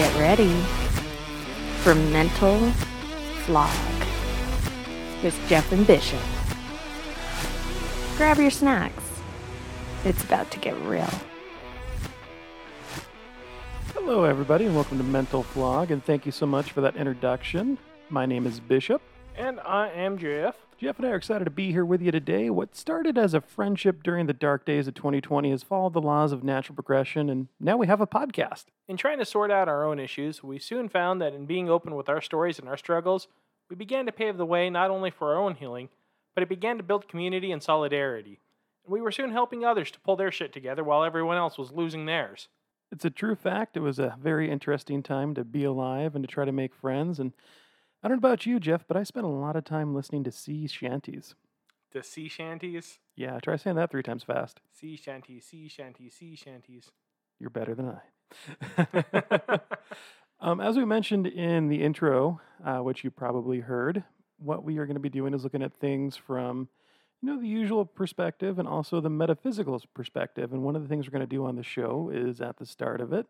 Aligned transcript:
Get 0.00 0.18
ready 0.18 0.62
for 1.82 1.94
Mental 1.94 2.58
Flog 3.44 3.70
with 5.22 5.38
Jeff 5.46 5.70
and 5.72 5.86
Bishop. 5.86 6.18
Grab 8.16 8.38
your 8.38 8.50
snacks. 8.50 9.02
It's 10.06 10.24
about 10.24 10.50
to 10.52 10.58
get 10.58 10.74
real. 10.86 11.10
Hello, 13.92 14.24
everybody, 14.24 14.64
and 14.64 14.74
welcome 14.74 14.96
to 14.96 15.04
Mental 15.04 15.42
Flog, 15.42 15.90
and 15.90 16.02
thank 16.02 16.24
you 16.24 16.32
so 16.32 16.46
much 16.46 16.72
for 16.72 16.80
that 16.80 16.96
introduction. 16.96 17.76
My 18.08 18.24
name 18.24 18.46
is 18.46 18.58
Bishop. 18.58 19.02
And 19.36 19.60
I 19.60 19.90
am 19.90 20.16
Jeff. 20.16 20.56
Jeff 20.80 20.96
and 20.96 21.06
I 21.06 21.10
are 21.10 21.16
excited 21.16 21.44
to 21.44 21.50
be 21.50 21.72
here 21.72 21.84
with 21.84 22.00
you 22.00 22.10
today. 22.10 22.48
What 22.48 22.74
started 22.74 23.18
as 23.18 23.34
a 23.34 23.42
friendship 23.42 24.02
during 24.02 24.24
the 24.24 24.32
dark 24.32 24.64
days 24.64 24.88
of 24.88 24.94
2020 24.94 25.50
has 25.50 25.62
followed 25.62 25.92
the 25.92 26.00
laws 26.00 26.32
of 26.32 26.42
natural 26.42 26.74
progression, 26.74 27.28
and 27.28 27.48
now 27.60 27.76
we 27.76 27.86
have 27.86 28.00
a 28.00 28.06
podcast. 28.06 28.64
In 28.88 28.96
trying 28.96 29.18
to 29.18 29.26
sort 29.26 29.50
out 29.50 29.68
our 29.68 29.84
own 29.84 29.98
issues, 29.98 30.42
we 30.42 30.58
soon 30.58 30.88
found 30.88 31.20
that 31.20 31.34
in 31.34 31.44
being 31.44 31.68
open 31.68 31.94
with 31.96 32.08
our 32.08 32.22
stories 32.22 32.58
and 32.58 32.66
our 32.66 32.78
struggles, 32.78 33.28
we 33.68 33.76
began 33.76 34.06
to 34.06 34.10
pave 34.10 34.38
the 34.38 34.46
way 34.46 34.70
not 34.70 34.90
only 34.90 35.10
for 35.10 35.34
our 35.34 35.38
own 35.38 35.56
healing, 35.56 35.90
but 36.34 36.42
it 36.42 36.48
began 36.48 36.78
to 36.78 36.82
build 36.82 37.08
community 37.08 37.52
and 37.52 37.62
solidarity. 37.62 38.40
And 38.86 38.94
we 38.94 39.02
were 39.02 39.12
soon 39.12 39.32
helping 39.32 39.66
others 39.66 39.90
to 39.90 40.00
pull 40.00 40.16
their 40.16 40.32
shit 40.32 40.50
together 40.50 40.82
while 40.82 41.04
everyone 41.04 41.36
else 41.36 41.58
was 41.58 41.72
losing 41.72 42.06
theirs. 42.06 42.48
It's 42.90 43.04
a 43.04 43.10
true 43.10 43.34
fact. 43.34 43.76
It 43.76 43.80
was 43.80 43.98
a 43.98 44.16
very 44.18 44.50
interesting 44.50 45.02
time 45.02 45.34
to 45.34 45.44
be 45.44 45.62
alive 45.62 46.14
and 46.14 46.24
to 46.24 46.28
try 46.28 46.46
to 46.46 46.52
make 46.52 46.74
friends. 46.74 47.20
And 47.20 47.34
I 48.02 48.08
don't 48.08 48.22
know 48.22 48.28
about 48.28 48.46
you, 48.46 48.58
Jeff, 48.58 48.86
but 48.88 48.96
I 48.96 49.02
spent 49.02 49.26
a 49.26 49.30
lot 49.30 49.56
of 49.56 49.64
time 49.64 49.94
listening 49.94 50.24
to 50.24 50.32
sea 50.32 50.66
shanties. 50.66 51.34
The 51.92 52.02
sea 52.02 52.28
shanties, 52.28 52.98
Yeah, 53.16 53.38
try 53.40 53.56
saying 53.56 53.76
that 53.76 53.90
three 53.90 54.02
times 54.02 54.22
fast. 54.22 54.60
sea 54.72 54.96
shanties, 54.96 55.44
sea 55.44 55.68
shanties, 55.68 56.14
sea 56.14 56.36
shanties. 56.36 56.90
You're 57.38 57.50
better 57.50 57.74
than 57.74 57.98
I. 58.78 59.60
um, 60.40 60.60
as 60.60 60.76
we 60.76 60.84
mentioned 60.84 61.26
in 61.26 61.68
the 61.68 61.82
intro, 61.82 62.40
uh, 62.64 62.78
which 62.78 63.04
you 63.04 63.10
probably 63.10 63.60
heard, 63.60 64.04
what 64.38 64.64
we 64.64 64.78
are 64.78 64.86
going 64.86 64.94
to 64.94 65.00
be 65.00 65.10
doing 65.10 65.34
is 65.34 65.44
looking 65.44 65.62
at 65.62 65.74
things 65.74 66.16
from, 66.16 66.68
you 67.20 67.28
know, 67.28 67.40
the 67.40 67.48
usual 67.48 67.84
perspective 67.84 68.58
and 68.58 68.68
also 68.68 69.00
the 69.00 69.10
metaphysical 69.10 69.82
perspective. 69.92 70.52
And 70.52 70.62
one 70.62 70.76
of 70.76 70.82
the 70.82 70.88
things 70.88 71.06
we're 71.06 71.12
going 71.12 71.20
to 71.20 71.26
do 71.26 71.44
on 71.44 71.56
the 71.56 71.62
show 71.62 72.10
is 72.12 72.40
at 72.40 72.56
the 72.56 72.66
start 72.66 73.00
of 73.00 73.12
it, 73.12 73.26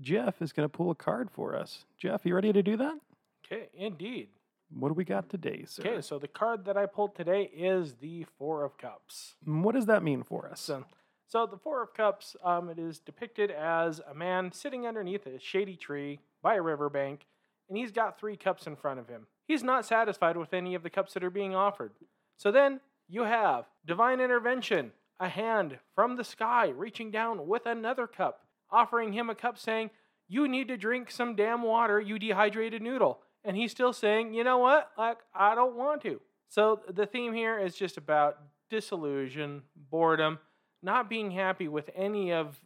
Jeff 0.00 0.42
is 0.42 0.52
going 0.52 0.68
to 0.68 0.76
pull 0.76 0.90
a 0.90 0.94
card 0.94 1.30
for 1.30 1.56
us. 1.56 1.84
Jeff, 1.96 2.26
you 2.26 2.34
ready 2.34 2.52
to 2.52 2.62
do 2.62 2.76
that? 2.76 2.98
Okay, 3.44 3.68
indeed. 3.74 4.28
What 4.70 4.88
do 4.88 4.94
we 4.94 5.04
got 5.04 5.28
today, 5.28 5.64
sir? 5.66 5.82
Okay, 5.82 6.00
so 6.00 6.18
the 6.18 6.28
card 6.28 6.64
that 6.64 6.76
I 6.76 6.86
pulled 6.86 7.14
today 7.14 7.42
is 7.54 7.94
the 8.00 8.24
Four 8.38 8.64
of 8.64 8.76
Cups. 8.78 9.34
Mm, 9.46 9.62
What 9.62 9.74
does 9.74 9.86
that 9.86 10.02
mean 10.02 10.22
for 10.22 10.48
us? 10.50 10.60
So, 10.60 10.84
so 11.28 11.46
the 11.46 11.58
Four 11.58 11.82
of 11.82 11.94
Cups, 11.94 12.34
um, 12.42 12.70
it 12.70 12.78
is 12.78 12.98
depicted 12.98 13.50
as 13.50 14.00
a 14.10 14.14
man 14.14 14.50
sitting 14.52 14.86
underneath 14.86 15.26
a 15.26 15.38
shady 15.38 15.76
tree 15.76 16.20
by 16.42 16.54
a 16.54 16.62
riverbank, 16.62 17.26
and 17.68 17.76
he's 17.78 17.92
got 17.92 18.18
three 18.18 18.36
cups 18.36 18.66
in 18.66 18.76
front 18.76 18.98
of 18.98 19.08
him. 19.08 19.26
He's 19.46 19.62
not 19.62 19.84
satisfied 19.86 20.36
with 20.36 20.54
any 20.54 20.74
of 20.74 20.82
the 20.82 20.90
cups 20.90 21.12
that 21.14 21.24
are 21.24 21.30
being 21.30 21.54
offered. 21.54 21.92
So 22.38 22.50
then 22.50 22.80
you 23.08 23.24
have 23.24 23.66
divine 23.86 24.20
intervention, 24.20 24.92
a 25.20 25.28
hand 25.28 25.78
from 25.94 26.16
the 26.16 26.24
sky 26.24 26.68
reaching 26.68 27.10
down 27.10 27.46
with 27.46 27.66
another 27.66 28.06
cup, 28.06 28.40
offering 28.70 29.12
him 29.12 29.28
a 29.30 29.34
cup 29.34 29.58
saying, 29.58 29.90
You 30.26 30.48
need 30.48 30.68
to 30.68 30.76
drink 30.76 31.10
some 31.10 31.36
damn 31.36 31.62
water, 31.62 32.00
you 32.00 32.18
dehydrated 32.18 32.82
noodle. 32.82 33.20
And 33.44 33.56
he's 33.56 33.70
still 33.70 33.92
saying, 33.92 34.34
You 34.34 34.44
know 34.44 34.58
what? 34.58 34.90
Like, 34.96 35.18
I 35.34 35.54
don't 35.54 35.76
want 35.76 36.02
to. 36.02 36.20
So 36.48 36.80
the 36.88 37.06
theme 37.06 37.32
here 37.32 37.58
is 37.58 37.74
just 37.74 37.96
about 37.96 38.38
disillusion, 38.70 39.62
boredom, 39.90 40.38
not 40.82 41.08
being 41.08 41.30
happy 41.30 41.68
with 41.68 41.90
any 41.94 42.32
of 42.32 42.58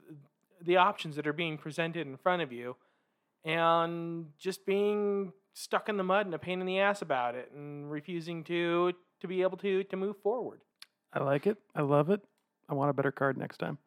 the 0.60 0.76
options 0.76 1.16
that 1.16 1.26
are 1.26 1.32
being 1.32 1.56
presented 1.56 2.06
in 2.06 2.16
front 2.16 2.42
of 2.42 2.52
you, 2.52 2.76
and 3.44 4.26
just 4.38 4.66
being 4.66 5.32
stuck 5.54 5.88
in 5.88 5.97
the 5.97 6.04
mud 6.04 6.26
and 6.26 6.34
a 6.34 6.38
pain 6.38 6.60
in 6.60 6.66
the 6.66 6.80
ass 6.80 7.03
about 7.03 7.34
it, 7.34 7.50
and 7.54 7.91
refusing 7.91 8.44
to 8.44 8.92
to 9.20 9.26
be 9.28 9.42
able 9.42 9.56
to 9.58 9.84
to 9.84 9.97
move 9.97 10.16
forward. 10.22 10.60
I 11.12 11.22
like 11.22 11.47
it. 11.47 11.56
I 11.74 11.82
love 11.82 12.10
it. 12.10 12.20
I 12.69 12.74
want 12.74 12.91
a 12.91 12.92
better 12.92 13.12
card 13.12 13.36
next 13.38 13.58
time. 13.58 13.78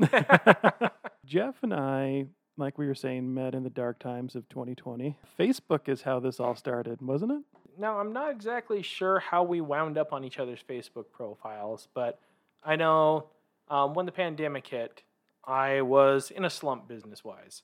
Jeff 1.26 1.56
and 1.62 1.74
I, 1.74 2.26
like 2.60 2.78
we 2.78 2.86
were 2.86 2.94
saying, 2.94 3.34
met 3.34 3.54
in 3.54 3.64
the 3.64 3.70
dark 3.70 3.98
times 3.98 4.34
of 4.34 4.48
2020. 4.48 5.16
Facebook 5.38 5.88
is 5.88 6.02
how 6.02 6.20
this 6.20 6.38
all 6.38 6.54
started, 6.54 7.00
wasn't 7.00 7.32
it? 7.32 7.42
Now, 7.78 7.98
I'm 7.98 8.12
not 8.12 8.30
exactly 8.30 8.82
sure 8.82 9.18
how 9.18 9.42
we 9.42 9.60
wound 9.60 9.98
up 9.98 10.12
on 10.12 10.22
each 10.22 10.38
other's 10.38 10.62
Facebook 10.68 11.06
profiles, 11.10 11.88
but 11.94 12.20
I 12.62 12.76
know 12.76 13.26
um, 13.68 13.94
when 13.94 14.06
the 14.06 14.12
pandemic 14.12 14.66
hit, 14.66 15.02
I 15.44 15.80
was 15.80 16.30
in 16.30 16.44
a 16.44 16.50
slump 16.50 16.86
business 16.86 17.24
wise. 17.24 17.62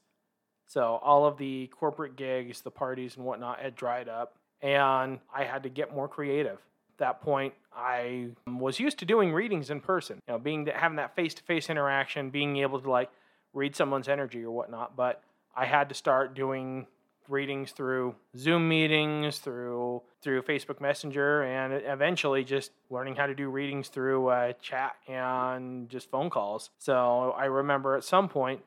So 0.67 0.99
all 1.03 1.27
of 1.27 1.39
the 1.39 1.69
corporate 1.69 2.17
gigs, 2.17 2.63
the 2.63 2.71
parties, 2.71 3.17
and 3.17 3.25
whatnot 3.25 3.61
had 3.61 3.77
dried 3.77 4.09
up, 4.09 4.37
and 4.63 5.21
I 5.33 5.45
had 5.45 5.63
to 5.63 5.69
get 5.69 5.95
more 5.95 6.09
creative. 6.09 6.59
At 6.95 6.99
that 6.99 7.21
point, 7.21 7.55
I 7.75 8.29
was 8.47 8.81
used 8.81 8.99
to 9.01 9.05
doing 9.05 9.33
readings 9.33 9.71
in 9.71 9.81
person, 9.81 10.19
you 10.27 10.33
know, 10.33 10.39
being 10.39 10.65
that 10.65 10.77
having 10.77 10.97
that 10.97 11.15
face 11.15 11.35
to 11.35 11.43
face 11.43 11.69
interaction, 11.69 12.31
being 12.31 12.57
able 12.57 12.81
to 12.81 12.91
like 12.91 13.11
read 13.57 13.75
someone's 13.75 14.09
energy 14.09 14.45
or 14.45 14.51
whatnot. 14.51 14.95
But 14.95 15.23
I 15.57 15.65
had 15.65 15.89
to 15.89 15.95
start 15.95 16.35
doing 16.35 16.87
readings 17.29 17.73
through 17.73 18.15
Zoom 18.37 18.69
meetings, 18.69 19.39
through 19.39 20.03
through 20.23 20.43
Facebook 20.43 20.81
Messenger, 20.81 21.43
and 21.43 21.73
eventually 21.73 22.45
just 22.45 22.71
learning 22.91 23.17
how 23.17 23.27
to 23.27 23.35
do 23.35 23.49
readings 23.49 23.89
through 23.89 24.29
uh, 24.29 24.53
chat 24.61 24.97
and 25.09 25.89
just 25.89 26.11
phone 26.11 26.31
calls. 26.31 26.71
So 26.79 27.35
I 27.37 27.47
remember 27.47 27.97
at 27.97 28.05
some 28.05 28.29
point, 28.29 28.61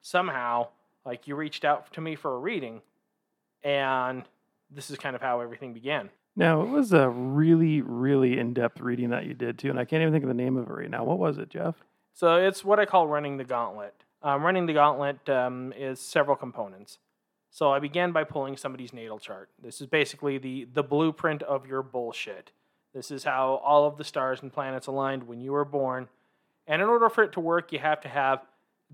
somehow, 0.00 0.68
like 1.04 1.26
you 1.26 1.36
reached 1.36 1.64
out 1.64 1.92
to 1.94 2.00
me 2.00 2.14
for 2.14 2.34
a 2.34 2.38
reading, 2.38 2.82
and 3.62 4.24
this 4.70 4.90
is 4.90 4.98
kind 4.98 5.16
of 5.16 5.22
how 5.22 5.40
everything 5.40 5.72
began. 5.72 6.10
Now, 6.38 6.60
it 6.60 6.68
was 6.68 6.92
a 6.92 7.08
really, 7.08 7.80
really 7.80 8.38
in 8.38 8.52
depth 8.52 8.78
reading 8.80 9.08
that 9.10 9.24
you 9.24 9.32
did 9.32 9.58
too, 9.58 9.70
and 9.70 9.78
I 9.78 9.86
can't 9.86 10.02
even 10.02 10.12
think 10.12 10.24
of 10.24 10.28
the 10.28 10.34
name 10.34 10.58
of 10.58 10.68
it 10.68 10.72
right 10.72 10.90
now. 10.90 11.02
What 11.02 11.18
was 11.18 11.38
it, 11.38 11.48
Jeff? 11.48 11.76
So 12.12 12.36
it's 12.36 12.62
what 12.64 12.78
I 12.78 12.84
call 12.84 13.06
running 13.06 13.38
the 13.38 13.44
gauntlet. 13.44 13.94
Um, 14.26 14.42
running 14.42 14.66
the 14.66 14.72
gauntlet 14.72 15.28
um, 15.28 15.72
is 15.76 16.00
several 16.00 16.36
components. 16.36 16.98
So 17.50 17.70
I 17.70 17.78
began 17.78 18.10
by 18.10 18.24
pulling 18.24 18.56
somebody's 18.56 18.92
natal 18.92 19.20
chart. 19.20 19.48
This 19.62 19.80
is 19.80 19.86
basically 19.86 20.36
the 20.36 20.66
the 20.74 20.82
blueprint 20.82 21.44
of 21.44 21.64
your 21.66 21.82
bullshit. 21.82 22.50
This 22.92 23.12
is 23.12 23.22
how 23.22 23.60
all 23.64 23.86
of 23.86 23.98
the 23.98 24.04
stars 24.04 24.42
and 24.42 24.52
planets 24.52 24.88
aligned 24.88 25.28
when 25.28 25.40
you 25.40 25.52
were 25.52 25.64
born. 25.64 26.08
And 26.66 26.82
in 26.82 26.88
order 26.88 27.08
for 27.08 27.22
it 27.22 27.32
to 27.34 27.40
work, 27.40 27.72
you 27.72 27.78
have 27.78 28.00
to 28.00 28.08
have 28.08 28.40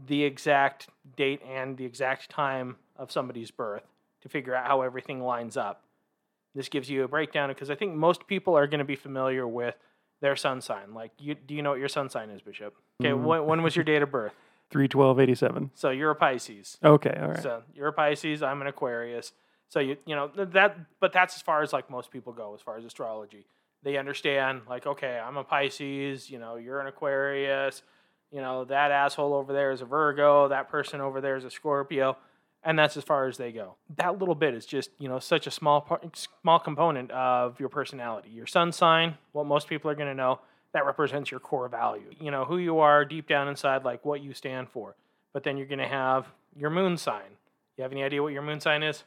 the 0.07 0.23
exact 0.23 0.89
date 1.17 1.41
and 1.49 1.79
the 1.79 1.87
exact 1.87 2.29
time 2.29 2.77
of 2.97 3.11
somebody's 3.11 3.51
birth 3.51 3.85
to 4.21 4.29
figure 4.29 4.55
out 4.55 4.67
how 4.67 4.83
everything 4.83 5.23
lines 5.23 5.57
up. 5.57 5.83
This 6.55 6.69
gives 6.69 6.91
you 6.91 7.05
a 7.05 7.09
breakdown 7.09 7.49
because 7.49 7.71
I 7.71 7.75
think 7.75 7.95
most 7.95 8.27
people 8.27 8.55
are 8.55 8.67
going 8.67 8.81
to 8.81 8.85
be 8.85 8.97
familiar 8.97 9.49
with 9.49 9.77
their 10.21 10.37
sun 10.37 10.61
sign. 10.61 10.93
Like, 10.93 11.13
you, 11.19 11.35
do 11.35 11.55
you 11.55 11.63
know 11.63 11.71
what 11.71 11.79
your 11.79 11.89
sun 11.89 12.11
sign 12.11 12.29
is, 12.29 12.43
Bishop? 12.43 12.75
Okay, 13.01 13.11
Mm. 13.13 13.23
when, 13.25 13.47
when 13.47 13.63
was 13.63 13.75
your 13.75 13.85
date 13.85 14.03
of 14.03 14.11
birth? 14.11 14.35
31287. 14.73 15.71
So 15.75 15.91
you're 15.91 16.11
a 16.11 16.15
Pisces. 16.17 16.79
Okay, 16.83 17.17
all 17.21 17.29
right. 17.29 17.43
So 17.43 17.63
you're 17.75 17.89
a 17.89 17.93
Pisces. 17.93 18.43
I'm 18.43 18.61
an 18.61 18.67
Aquarius. 18.67 19.33
So 19.69 19.81
you 19.81 19.97
you 20.07 20.17
know 20.17 20.31
that, 20.35 20.77
but 21.01 21.13
that's 21.13 21.37
as 21.37 21.43
far 21.43 21.63
as 21.63 21.73
like 21.73 21.89
most 21.89 22.11
people 22.11 22.33
go 22.33 22.55
as 22.55 22.61
far 22.61 22.77
as 22.77 22.85
astrology. 22.85 23.47
They 23.83 23.97
understand 23.97 24.63
like 24.69 24.87
okay, 24.87 25.19
I'm 25.19 25.37
a 25.37 25.45
Pisces. 25.45 26.29
You 26.31 26.39
know, 26.39 26.57
you're 26.57 26.81
an 26.81 26.87
Aquarius. 26.87 27.83
You 28.31 28.41
know 28.41 28.65
that 28.65 28.91
asshole 28.91 29.35
over 29.35 29.53
there 29.53 29.73
is 29.73 29.81
a 29.81 29.85
Virgo. 29.85 30.49
That 30.49 30.69
person 30.69 31.01
over 31.01 31.21
there 31.21 31.37
is 31.37 31.45
a 31.45 31.51
Scorpio, 31.51 32.17
and 32.63 32.79
that's 32.79 32.97
as 32.97 33.05
far 33.05 33.27
as 33.27 33.37
they 33.37 33.53
go. 33.53 33.77
That 33.97 34.19
little 34.19 34.35
bit 34.35 34.55
is 34.55 34.67
just 34.67 34.91
you 34.99 35.09
know 35.09 35.19
such 35.19 35.47
a 35.47 35.51
small 35.51 35.81
part, 35.81 36.17
small 36.43 36.59
component 36.59 37.11
of 37.11 37.61
your 37.61 37.69
personality. 37.69 38.31
Your 38.31 38.47
sun 38.47 38.73
sign, 38.73 39.17
what 39.33 39.47
most 39.47 39.69
people 39.69 39.91
are 39.91 39.95
going 39.95 40.09
to 40.09 40.15
know, 40.15 40.41
that 40.73 40.87
represents 40.87 41.31
your 41.31 41.41
core 41.41 41.69
value. 41.69 42.11
You 42.19 42.31
know 42.31 42.45
who 42.45 42.59
you 42.59 42.79
are 42.79 43.05
deep 43.05 43.29
down 43.29 43.49
inside, 43.49 43.85
like 43.85 44.05
what 44.05 44.23
you 44.23 44.33
stand 44.35 44.69
for. 44.71 44.95
But 45.33 45.45
then 45.45 45.57
you're 45.57 45.67
going 45.67 45.79
to 45.79 45.89
have 45.89 46.27
your 46.57 46.71
moon 46.71 46.97
sign. 46.97 47.37
You 47.77 47.83
have 47.83 47.93
any 47.93 48.03
idea 48.05 48.23
what 48.23 48.33
your 48.33 48.43
moon 48.43 48.61
sign 48.61 48.83
is? 48.83 49.05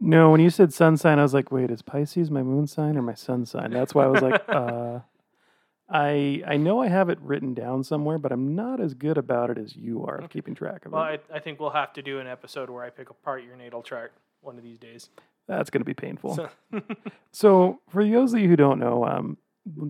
No, 0.00 0.30
when 0.30 0.40
you 0.40 0.50
said 0.50 0.72
sun 0.72 0.96
sign, 0.96 1.18
I 1.18 1.22
was 1.22 1.34
like, 1.34 1.52
wait, 1.52 1.70
is 1.70 1.82
Pisces 1.82 2.30
my 2.30 2.42
moon 2.42 2.66
sign 2.66 2.96
or 2.96 3.02
my 3.02 3.14
sun 3.14 3.44
sign? 3.46 3.70
That's 3.70 3.94
why 3.94 4.04
I 4.04 4.06
was 4.08 4.22
like, 4.22 4.42
uh, 4.48 5.00
I 5.88 6.42
I 6.46 6.56
know 6.56 6.80
I 6.80 6.88
have 6.88 7.08
it 7.08 7.18
written 7.20 7.52
down 7.54 7.84
somewhere, 7.84 8.18
but 8.18 8.32
I'm 8.32 8.54
not 8.54 8.80
as 8.80 8.94
good 8.94 9.18
about 9.18 9.50
it 9.50 9.58
as 9.58 9.76
you 9.76 10.04
are 10.06 10.16
of 10.16 10.30
keeping 10.30 10.54
track 10.54 10.86
of 10.86 10.92
Well, 10.92 11.04
it. 11.06 11.24
I, 11.32 11.36
I 11.36 11.40
think 11.40 11.60
we'll 11.60 11.70
have 11.70 11.92
to 11.94 12.02
do 12.02 12.18
an 12.20 12.26
episode 12.26 12.70
where 12.70 12.84
I 12.84 12.90
pick 12.90 13.10
apart 13.10 13.44
your 13.44 13.56
natal 13.56 13.82
chart 13.82 14.12
one 14.40 14.56
of 14.56 14.62
these 14.62 14.78
days. 14.78 15.10
That's 15.46 15.68
going 15.68 15.80
to 15.80 15.84
be 15.84 15.94
painful. 15.94 16.36
So, 16.36 16.48
So, 17.32 17.80
for 17.88 18.04
those 18.04 18.32
of 18.32 18.40
you 18.40 18.48
who 18.48 18.56
don't 18.56 18.78
know, 18.78 19.04
um, 19.04 19.36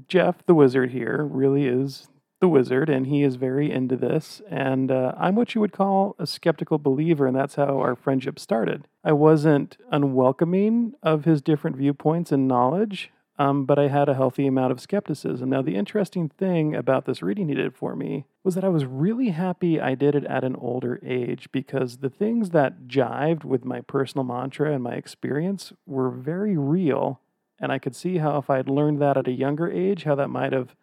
Jeff, 0.08 0.44
the 0.46 0.55
wizard 0.55 0.90
here, 0.90 1.25
really 1.25 1.67
is 1.67 2.08
the 2.40 2.49
wizard, 2.49 2.88
and 2.88 3.06
he 3.06 3.22
is 3.22 3.37
very 3.37 3.70
into 3.70 3.96
this. 3.96 4.40
And 4.50 4.90
uh, 4.90 5.12
I'm 5.19 5.34
what 5.37 5.55
you 5.55 5.61
would 5.61 5.72
call 5.72 6.17
a 6.19 6.26
skeptical 6.26 6.78
believer, 6.78 7.26
and 7.26 7.37
that's 7.37 7.56
how 7.56 7.78
our 7.78 7.94
friendship 7.94 8.38
started. 8.38 8.88
I 9.05 9.12
wasn't 9.12 9.76
unwelcoming 9.93 10.94
of 11.02 11.25
his 11.25 11.43
different 11.43 11.76
viewpoints 11.76 12.32
and 12.32 12.49
knowledge. 12.49 13.11
um, 13.40 13.64
but 13.64 13.78
I 13.78 13.88
had 13.88 14.11
a 14.11 14.14
healthy 14.14 14.46
amount 14.46 14.70
of 14.70 14.82
skepticism. 14.82 15.49
Now, 15.49 15.62
the 15.62 15.75
interesting 15.75 16.28
thing 16.28 16.76
about 16.76 17.06
this 17.06 17.23
reading 17.23 17.49
he 17.49 17.55
did 17.55 17.75
for 17.75 17.96
me 17.96 18.26
was 18.44 18.55
that 18.55 18.64
I 18.64 18.69
was 18.69 18.84
really 18.84 19.31
happy 19.31 19.81
I 19.81 19.94
did 19.94 20.14
it 20.14 20.26
at 20.26 20.44
an 20.44 20.55
older 20.56 21.00
age 21.02 21.49
because 21.50 21.99
the 21.99 22.11
things 22.11 22.50
that 22.50 22.87
jived 22.87 23.44
with 23.44 23.64
my 23.64 23.81
personal 23.81 24.25
mantra 24.25 24.75
and 24.75 24.82
my 24.82 24.93
experience 24.93 25.73
were 25.87 26.11
very 26.11 26.58
real. 26.58 27.23
And 27.61 27.71
I 27.71 27.79
could 27.79 27.95
see 27.95 28.19
how, 28.19 28.39
if 28.39 28.49
I 28.49 28.57
had 28.57 28.69
learned 28.69 29.01
that 29.01 29.17
at 29.17 29.29
a 29.29 29.33
younger 29.33 29.71
age, 29.71 30.05
how 30.05 30.15
that 30.15 30.29
might 30.29 30.53
have 30.53 30.75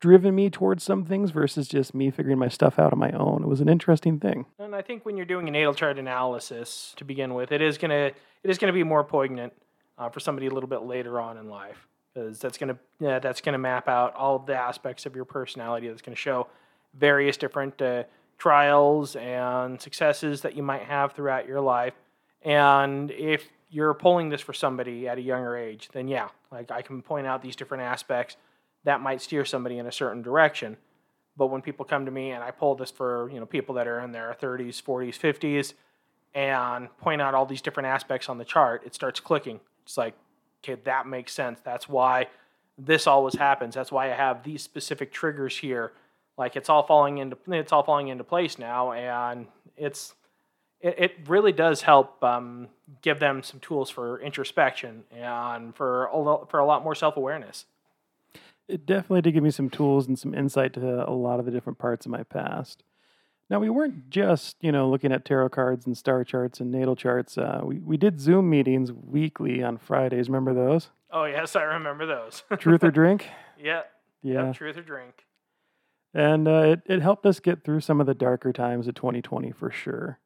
driven 0.00 0.34
me 0.34 0.50
towards 0.50 0.84
some 0.84 1.04
things 1.04 1.30
versus 1.30 1.66
just 1.66 1.94
me 1.94 2.10
figuring 2.10 2.38
my 2.38 2.48
stuff 2.48 2.78
out 2.78 2.92
on 2.92 2.98
my 2.98 3.10
own. 3.12 3.42
It 3.42 3.48
was 3.48 3.60
an 3.60 3.68
interesting 3.68 4.20
thing. 4.20 4.46
And 4.58 4.74
I 4.74 4.82
think 4.82 5.06
when 5.06 5.16
you're 5.16 5.26
doing 5.26 5.48
a 5.48 5.50
natal 5.50 5.74
chart 5.74 5.98
analysis 5.98 6.94
to 6.98 7.04
begin 7.04 7.34
with, 7.34 7.52
it 7.52 7.62
is 7.62 7.78
gonna 7.78 8.12
it 8.42 8.50
is 8.50 8.58
gonna 8.58 8.72
be 8.72 8.84
more 8.84 9.02
poignant 9.02 9.52
uh, 9.96 10.10
for 10.10 10.20
somebody 10.20 10.46
a 10.46 10.50
little 10.50 10.68
bit 10.68 10.82
later 10.82 11.20
on 11.20 11.38
in 11.38 11.48
life 11.48 11.88
because 12.12 12.38
that's 12.38 12.58
gonna 12.58 12.78
yeah, 13.00 13.18
that's 13.18 13.40
gonna 13.40 13.58
map 13.58 13.88
out 13.88 14.14
all 14.14 14.36
of 14.36 14.46
the 14.46 14.54
aspects 14.54 15.06
of 15.06 15.16
your 15.16 15.24
personality. 15.24 15.88
That's 15.88 16.02
gonna 16.02 16.16
show 16.16 16.48
various 16.92 17.36
different 17.36 17.80
uh, 17.80 18.04
trials 18.36 19.16
and 19.16 19.80
successes 19.80 20.42
that 20.42 20.54
you 20.54 20.62
might 20.62 20.82
have 20.82 21.12
throughout 21.12 21.48
your 21.48 21.60
life. 21.60 21.94
And 22.42 23.10
if 23.10 23.48
you're 23.74 23.92
pulling 23.92 24.28
this 24.28 24.40
for 24.40 24.52
somebody 24.52 25.08
at 25.08 25.18
a 25.18 25.20
younger 25.20 25.56
age, 25.56 25.88
then 25.92 26.06
yeah, 26.06 26.28
like 26.52 26.70
I 26.70 26.80
can 26.80 27.02
point 27.02 27.26
out 27.26 27.42
these 27.42 27.56
different 27.56 27.82
aspects 27.82 28.36
that 28.84 29.00
might 29.00 29.20
steer 29.20 29.44
somebody 29.44 29.78
in 29.78 29.86
a 29.86 29.92
certain 29.92 30.22
direction. 30.22 30.76
But 31.36 31.48
when 31.48 31.60
people 31.60 31.84
come 31.84 32.04
to 32.04 32.12
me 32.12 32.30
and 32.30 32.44
I 32.44 32.52
pull 32.52 32.76
this 32.76 32.92
for 32.92 33.28
you 33.32 33.40
know 33.40 33.46
people 33.46 33.74
that 33.74 33.88
are 33.88 33.98
in 33.98 34.12
their 34.12 34.36
30s, 34.40 34.80
40s, 34.80 35.18
50s, 35.18 35.72
and 36.36 36.96
point 36.98 37.20
out 37.20 37.34
all 37.34 37.46
these 37.46 37.60
different 37.60 37.88
aspects 37.88 38.28
on 38.28 38.38
the 38.38 38.44
chart, 38.44 38.82
it 38.86 38.94
starts 38.94 39.18
clicking. 39.18 39.58
It's 39.82 39.98
like, 39.98 40.14
okay, 40.62 40.80
that 40.84 41.08
makes 41.08 41.32
sense. 41.32 41.58
That's 41.64 41.88
why 41.88 42.28
this 42.78 43.08
always 43.08 43.34
happens. 43.34 43.74
That's 43.74 43.90
why 43.90 44.12
I 44.12 44.14
have 44.14 44.44
these 44.44 44.62
specific 44.62 45.12
triggers 45.12 45.58
here. 45.58 45.92
Like 46.38 46.54
it's 46.54 46.68
all 46.68 46.86
falling 46.86 47.18
into 47.18 47.36
it's 47.48 47.72
all 47.72 47.82
falling 47.82 48.06
into 48.06 48.22
place 48.22 48.56
now, 48.56 48.92
and 48.92 49.48
it's 49.76 50.14
it, 50.84 50.94
it 50.98 51.16
really 51.26 51.52
does 51.52 51.82
help 51.82 52.22
um, 52.22 52.68
give 53.00 53.18
them 53.18 53.42
some 53.42 53.58
tools 53.58 53.88
for 53.90 54.20
introspection 54.20 55.04
and 55.10 55.74
for 55.74 56.04
a 56.06 56.16
lot, 56.18 56.50
for 56.50 56.60
a 56.60 56.66
lot 56.66 56.84
more 56.84 56.94
self 56.94 57.16
awareness. 57.16 57.64
It 58.68 58.86
definitely 58.86 59.22
did 59.22 59.32
give 59.32 59.42
me 59.42 59.50
some 59.50 59.70
tools 59.70 60.06
and 60.06 60.18
some 60.18 60.34
insight 60.34 60.74
to 60.74 61.08
a 61.08 61.12
lot 61.12 61.40
of 61.40 61.46
the 61.46 61.50
different 61.50 61.78
parts 61.78 62.06
of 62.06 62.12
my 62.12 62.22
past. 62.22 62.82
Now 63.50 63.60
we 63.60 63.68
weren't 63.68 64.10
just 64.10 64.56
you 64.60 64.72
know 64.72 64.88
looking 64.88 65.12
at 65.12 65.24
tarot 65.24 65.50
cards 65.50 65.86
and 65.86 65.96
star 65.96 66.22
charts 66.22 66.60
and 66.60 66.70
natal 66.70 66.96
charts. 66.96 67.36
Uh, 67.38 67.62
we 67.64 67.78
we 67.78 67.96
did 67.96 68.20
Zoom 68.20 68.50
meetings 68.50 68.92
weekly 68.92 69.62
on 69.62 69.78
Fridays. 69.78 70.28
Remember 70.28 70.52
those? 70.54 70.90
Oh 71.10 71.24
yes, 71.24 71.56
I 71.56 71.62
remember 71.62 72.06
those. 72.06 72.42
Truth 72.58 72.84
or 72.84 72.90
drink? 72.90 73.28
yeah. 73.58 73.82
Yeah. 74.22 74.46
Yep, 74.46 74.54
truth 74.54 74.76
or 74.78 74.82
drink. 74.82 75.26
And 76.14 76.48
uh, 76.48 76.62
it 76.62 76.80
it 76.86 77.02
helped 77.02 77.26
us 77.26 77.40
get 77.40 77.62
through 77.62 77.80
some 77.80 78.00
of 78.00 78.06
the 78.06 78.14
darker 78.14 78.54
times 78.54 78.88
of 78.88 78.94
2020 78.94 79.52
for 79.52 79.70
sure. 79.70 80.18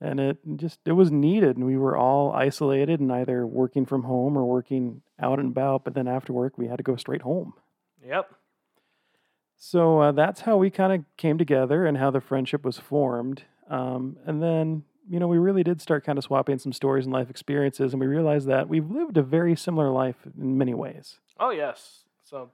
And 0.00 0.18
it 0.18 0.38
just 0.56 0.80
it 0.86 0.92
was 0.92 1.10
needed, 1.10 1.56
and 1.56 1.66
we 1.66 1.76
were 1.76 1.96
all 1.96 2.32
isolated 2.32 3.00
and 3.00 3.12
either 3.12 3.46
working 3.46 3.84
from 3.84 4.04
home 4.04 4.36
or 4.36 4.46
working 4.46 5.02
out 5.18 5.38
and 5.38 5.48
about. 5.48 5.84
But 5.84 5.94
then 5.94 6.08
after 6.08 6.32
work, 6.32 6.56
we 6.56 6.68
had 6.68 6.78
to 6.78 6.82
go 6.82 6.96
straight 6.96 7.22
home. 7.22 7.52
Yep. 8.06 8.34
So 9.58 10.00
uh, 10.00 10.12
that's 10.12 10.40
how 10.40 10.56
we 10.56 10.70
kind 10.70 10.92
of 10.94 11.04
came 11.18 11.36
together 11.36 11.84
and 11.84 11.98
how 11.98 12.10
the 12.10 12.22
friendship 12.22 12.64
was 12.64 12.78
formed. 12.78 13.42
Um, 13.68 14.16
and 14.24 14.42
then, 14.42 14.84
you 15.06 15.20
know, 15.20 15.28
we 15.28 15.36
really 15.36 15.62
did 15.62 15.82
start 15.82 16.02
kind 16.02 16.16
of 16.16 16.24
swapping 16.24 16.58
some 16.58 16.72
stories 16.72 17.04
and 17.04 17.12
life 17.12 17.28
experiences, 17.28 17.92
and 17.92 18.00
we 18.00 18.06
realized 18.06 18.48
that 18.48 18.70
we've 18.70 18.90
lived 18.90 19.18
a 19.18 19.22
very 19.22 19.54
similar 19.54 19.90
life 19.90 20.16
in 20.40 20.56
many 20.56 20.72
ways. 20.72 21.20
Oh 21.38 21.50
yes. 21.50 22.04
So 22.24 22.50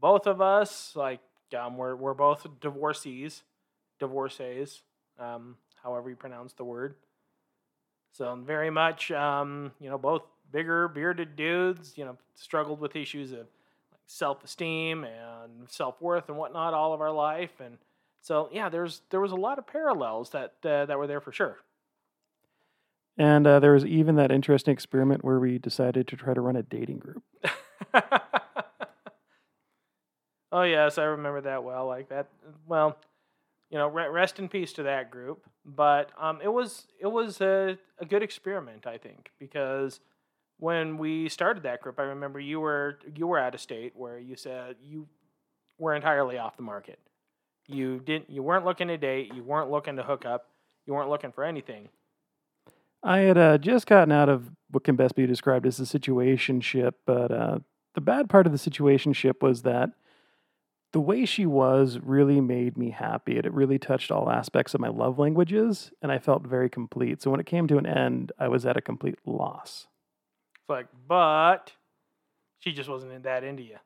both 0.00 0.26
of 0.26 0.40
us, 0.40 0.94
like, 0.96 1.20
um, 1.56 1.76
we're 1.76 1.94
we're 1.94 2.14
both 2.14 2.44
divorcees, 2.60 3.44
divorcees, 4.00 4.82
um, 5.20 5.56
however 5.82 6.10
you 6.10 6.16
pronounce 6.16 6.52
the 6.52 6.64
word. 6.64 6.94
So 8.12 8.34
very 8.36 8.70
much, 8.70 9.10
um, 9.10 9.72
you 9.80 9.88
know, 9.88 9.98
both 9.98 10.22
bigger 10.50 10.88
bearded 10.88 11.34
dudes. 11.36 11.94
You 11.96 12.04
know, 12.04 12.18
struggled 12.34 12.80
with 12.80 12.94
issues 12.96 13.32
of 13.32 13.46
self 14.06 14.44
esteem 14.44 15.04
and 15.04 15.68
self 15.68 16.00
worth 16.00 16.28
and 16.28 16.36
whatnot 16.36 16.74
all 16.74 16.92
of 16.92 17.00
our 17.00 17.12
life, 17.12 17.60
and 17.60 17.78
so 18.20 18.48
yeah, 18.52 18.68
there's 18.68 19.02
there 19.10 19.20
was 19.20 19.32
a 19.32 19.36
lot 19.36 19.58
of 19.58 19.66
parallels 19.66 20.30
that 20.30 20.54
uh, 20.64 20.86
that 20.86 20.96
were 20.98 21.06
there 21.06 21.20
for 21.20 21.32
sure. 21.32 21.58
And 23.18 23.46
uh, 23.46 23.60
there 23.60 23.72
was 23.72 23.84
even 23.84 24.16
that 24.16 24.32
interesting 24.32 24.72
experiment 24.72 25.22
where 25.22 25.38
we 25.38 25.58
decided 25.58 26.08
to 26.08 26.16
try 26.16 26.32
to 26.32 26.40
run 26.40 26.56
a 26.56 26.62
dating 26.62 26.98
group. 26.98 27.22
oh 30.52 30.62
yes, 30.62 30.96
I 30.98 31.04
remember 31.04 31.42
that 31.42 31.62
well. 31.64 31.86
Like 31.86 32.08
that. 32.08 32.28
Well, 32.66 32.96
you 33.72 33.78
know, 33.78 33.88
rest 33.88 34.38
in 34.38 34.50
peace 34.50 34.74
to 34.74 34.82
that 34.82 35.10
group. 35.10 35.46
But 35.64 36.10
um, 36.20 36.40
it 36.44 36.52
was 36.52 36.86
it 37.00 37.06
was 37.06 37.40
a, 37.40 37.78
a 37.98 38.04
good 38.04 38.22
experiment, 38.22 38.86
I 38.86 38.98
think, 38.98 39.30
because 39.40 39.98
when 40.58 40.98
we 40.98 41.30
started 41.30 41.62
that 41.62 41.80
group, 41.80 41.98
I 41.98 42.02
remember 42.02 42.38
you 42.38 42.60
were 42.60 42.98
you 43.16 43.26
were 43.26 43.38
at 43.38 43.54
a 43.54 43.58
state 43.58 43.94
where 43.96 44.18
you 44.18 44.36
said 44.36 44.76
you 44.84 45.08
were 45.78 45.94
entirely 45.94 46.36
off 46.36 46.56
the 46.58 46.62
market. 46.62 46.98
You 47.66 47.98
didn't 48.00 48.28
you 48.28 48.42
weren't 48.42 48.66
looking 48.66 48.88
to 48.88 48.98
date, 48.98 49.32
you 49.34 49.42
weren't 49.42 49.70
looking 49.70 49.96
to 49.96 50.02
hook 50.02 50.26
up, 50.26 50.48
you 50.86 50.92
weren't 50.92 51.08
looking 51.08 51.32
for 51.32 51.42
anything. 51.42 51.88
I 53.02 53.20
had 53.20 53.38
uh, 53.38 53.58
just 53.58 53.86
gotten 53.86 54.12
out 54.12 54.28
of 54.28 54.50
what 54.70 54.84
can 54.84 54.96
best 54.96 55.16
be 55.16 55.26
described 55.26 55.66
as 55.66 55.80
a 55.80 55.84
situationship, 55.84 56.92
but 57.06 57.32
uh, 57.32 57.58
the 57.94 58.00
bad 58.02 58.28
part 58.28 58.46
of 58.46 58.52
the 58.52 58.58
situationship 58.58 59.40
was 59.40 59.62
that 59.62 59.90
the 60.92 61.00
way 61.00 61.24
she 61.24 61.46
was 61.46 61.98
really 62.02 62.40
made 62.40 62.76
me 62.76 62.90
happy. 62.90 63.38
It 63.38 63.50
really 63.52 63.78
touched 63.78 64.10
all 64.10 64.30
aspects 64.30 64.74
of 64.74 64.80
my 64.80 64.88
love 64.88 65.18
languages, 65.18 65.90
and 66.02 66.12
I 66.12 66.18
felt 66.18 66.46
very 66.46 66.68
complete. 66.68 67.22
So 67.22 67.30
when 67.30 67.40
it 67.40 67.46
came 67.46 67.66
to 67.68 67.78
an 67.78 67.86
end, 67.86 68.30
I 68.38 68.48
was 68.48 68.66
at 68.66 68.76
a 68.76 68.82
complete 68.82 69.18
loss. 69.24 69.86
It's 70.60 70.68
like, 70.68 70.86
but 71.08 71.72
she 72.60 72.72
just 72.72 72.88
wasn't 72.88 73.12
in 73.12 73.22
that 73.22 73.42
into 73.42 73.62
you. 73.62 73.78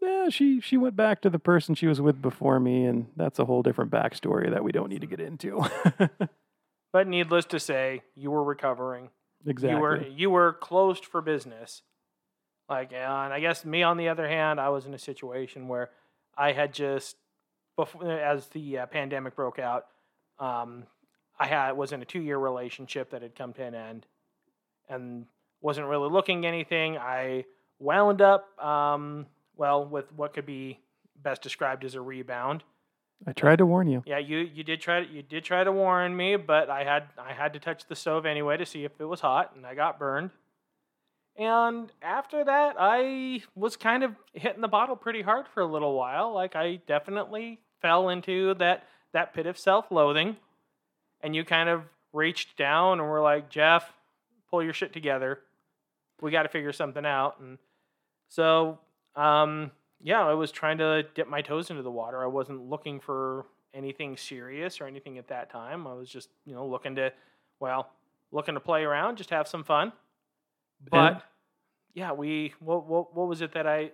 Yeah, 0.00 0.28
she 0.28 0.60
she 0.60 0.76
went 0.76 0.94
back 0.94 1.22
to 1.22 1.30
the 1.30 1.38
person 1.38 1.74
she 1.74 1.86
was 1.86 2.02
with 2.02 2.20
before 2.20 2.60
me, 2.60 2.84
and 2.84 3.06
that's 3.16 3.38
a 3.38 3.46
whole 3.46 3.62
different 3.62 3.90
backstory 3.90 4.50
that 4.50 4.62
we 4.62 4.70
don't 4.70 4.90
need 4.90 5.00
to 5.00 5.06
get 5.06 5.20
into. 5.20 5.64
but 6.92 7.08
needless 7.08 7.46
to 7.46 7.58
say, 7.58 8.02
you 8.14 8.30
were 8.30 8.44
recovering. 8.44 9.08
Exactly. 9.46 9.74
You 9.74 9.80
were 9.80 10.02
you 10.02 10.30
were 10.30 10.52
closed 10.52 11.06
for 11.06 11.22
business. 11.22 11.82
Like, 12.68 12.92
and 12.92 13.32
I 13.32 13.40
guess 13.40 13.64
me 13.64 13.82
on 13.82 13.96
the 13.96 14.08
other 14.08 14.28
hand, 14.28 14.60
I 14.60 14.68
was 14.68 14.86
in 14.86 14.92
a 14.94 14.98
situation 14.98 15.68
where 15.68 15.90
I 16.36 16.52
had 16.52 16.72
just 16.72 17.16
before 17.76 18.10
as 18.10 18.48
the 18.48 18.78
uh, 18.78 18.86
pandemic 18.86 19.36
broke 19.36 19.58
out, 19.58 19.86
um, 20.38 20.84
I 21.38 21.46
had 21.46 21.72
was 21.72 21.92
in 21.92 22.02
a 22.02 22.04
two 22.04 22.20
year 22.20 22.38
relationship 22.38 23.10
that 23.10 23.22
had 23.22 23.34
come 23.34 23.52
to 23.54 23.62
an 23.62 23.74
end, 23.74 24.06
and 24.88 25.26
wasn't 25.60 25.86
really 25.86 26.10
looking 26.10 26.46
anything. 26.46 26.96
I 26.96 27.44
wound 27.78 28.22
up, 28.22 28.58
um, 28.62 29.26
well, 29.56 29.84
with 29.84 30.12
what 30.12 30.34
could 30.34 30.46
be 30.46 30.80
best 31.22 31.42
described 31.42 31.84
as 31.84 31.94
a 31.94 32.00
rebound. 32.00 32.62
I 33.26 33.32
tried 33.32 33.56
to 33.56 33.66
warn 33.66 33.88
you. 33.88 34.02
Yeah, 34.06 34.18
you 34.18 34.38
you 34.38 34.62
did 34.62 34.80
try 34.80 35.04
to, 35.04 35.10
you 35.10 35.22
did 35.22 35.44
try 35.44 35.64
to 35.64 35.72
warn 35.72 36.16
me, 36.16 36.36
but 36.36 36.68
I 36.68 36.84
had 36.84 37.04
I 37.18 37.32
had 37.32 37.52
to 37.54 37.58
touch 37.58 37.86
the 37.86 37.96
stove 37.96 38.26
anyway 38.26 38.56
to 38.58 38.66
see 38.66 38.84
if 38.84 38.92
it 38.98 39.04
was 39.04 39.20
hot, 39.20 39.52
and 39.56 39.66
I 39.66 39.74
got 39.74 39.98
burned. 39.98 40.30
And 41.38 41.92
after 42.00 42.44
that, 42.44 42.76
I 42.78 43.42
was 43.54 43.76
kind 43.76 44.02
of 44.02 44.14
hitting 44.32 44.62
the 44.62 44.68
bottle 44.68 44.96
pretty 44.96 45.22
hard 45.22 45.46
for 45.48 45.60
a 45.60 45.66
little 45.66 45.94
while. 45.94 46.32
Like 46.32 46.56
I 46.56 46.80
definitely 46.86 47.60
fell 47.82 48.08
into 48.08 48.54
that 48.54 48.84
that 49.12 49.34
pit 49.34 49.46
of 49.46 49.58
self-loathing, 49.58 50.36
and 51.20 51.36
you 51.36 51.44
kind 51.44 51.68
of 51.68 51.82
reached 52.12 52.56
down 52.56 53.00
and 53.00 53.08
were 53.08 53.20
like, 53.20 53.50
"Jeff, 53.50 53.92
pull 54.50 54.62
your 54.62 54.72
shit 54.72 54.92
together 54.92 55.40
we 56.20 56.30
got 56.30 56.44
to 56.44 56.48
figure 56.48 56.72
something 56.72 57.04
out. 57.04 57.40
And 57.40 57.58
so, 58.28 58.78
um, 59.14 59.70
yeah, 60.02 60.26
I 60.26 60.34
was 60.34 60.50
trying 60.50 60.78
to 60.78 61.04
dip 61.14 61.28
my 61.28 61.42
toes 61.42 61.70
into 61.70 61.82
the 61.82 61.90
water. 61.90 62.22
I 62.22 62.26
wasn't 62.26 62.68
looking 62.68 63.00
for 63.00 63.46
anything 63.74 64.16
serious 64.16 64.80
or 64.80 64.86
anything 64.86 65.18
at 65.18 65.28
that 65.28 65.50
time. 65.50 65.86
I 65.86 65.94
was 65.94 66.08
just, 66.08 66.28
you 66.44 66.54
know, 66.54 66.66
looking 66.66 66.96
to, 66.96 67.12
well, 67.60 67.90
looking 68.32 68.54
to 68.54 68.60
play 68.60 68.84
around, 68.84 69.16
just 69.16 69.30
have 69.30 69.48
some 69.48 69.64
fun. 69.64 69.92
But 70.90 71.12
and, 71.12 71.22
yeah, 71.94 72.12
we 72.12 72.54
what, 72.60 72.86
what 72.86 73.14
what 73.14 73.28
was 73.28 73.40
it 73.40 73.52
that 73.52 73.66
I 73.66 73.92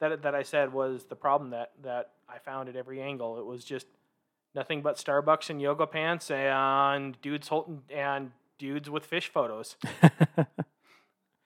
that 0.00 0.22
that 0.22 0.34
I 0.34 0.42
said 0.42 0.72
was 0.72 1.04
the 1.04 1.16
problem 1.16 1.50
that 1.50 1.72
that 1.82 2.10
I 2.28 2.38
found 2.38 2.68
at 2.68 2.76
every 2.76 3.00
angle. 3.00 3.38
It 3.38 3.46
was 3.46 3.64
just 3.64 3.86
nothing 4.54 4.82
but 4.82 4.96
Starbucks 4.96 5.50
and 5.50 5.60
yoga 5.60 5.86
pants 5.86 6.30
and 6.30 7.20
dudes 7.20 7.48
holding 7.48 7.82
and 7.94 8.32
dudes 8.58 8.90
with 8.90 9.04
fish 9.04 9.28
photos. 9.28 9.76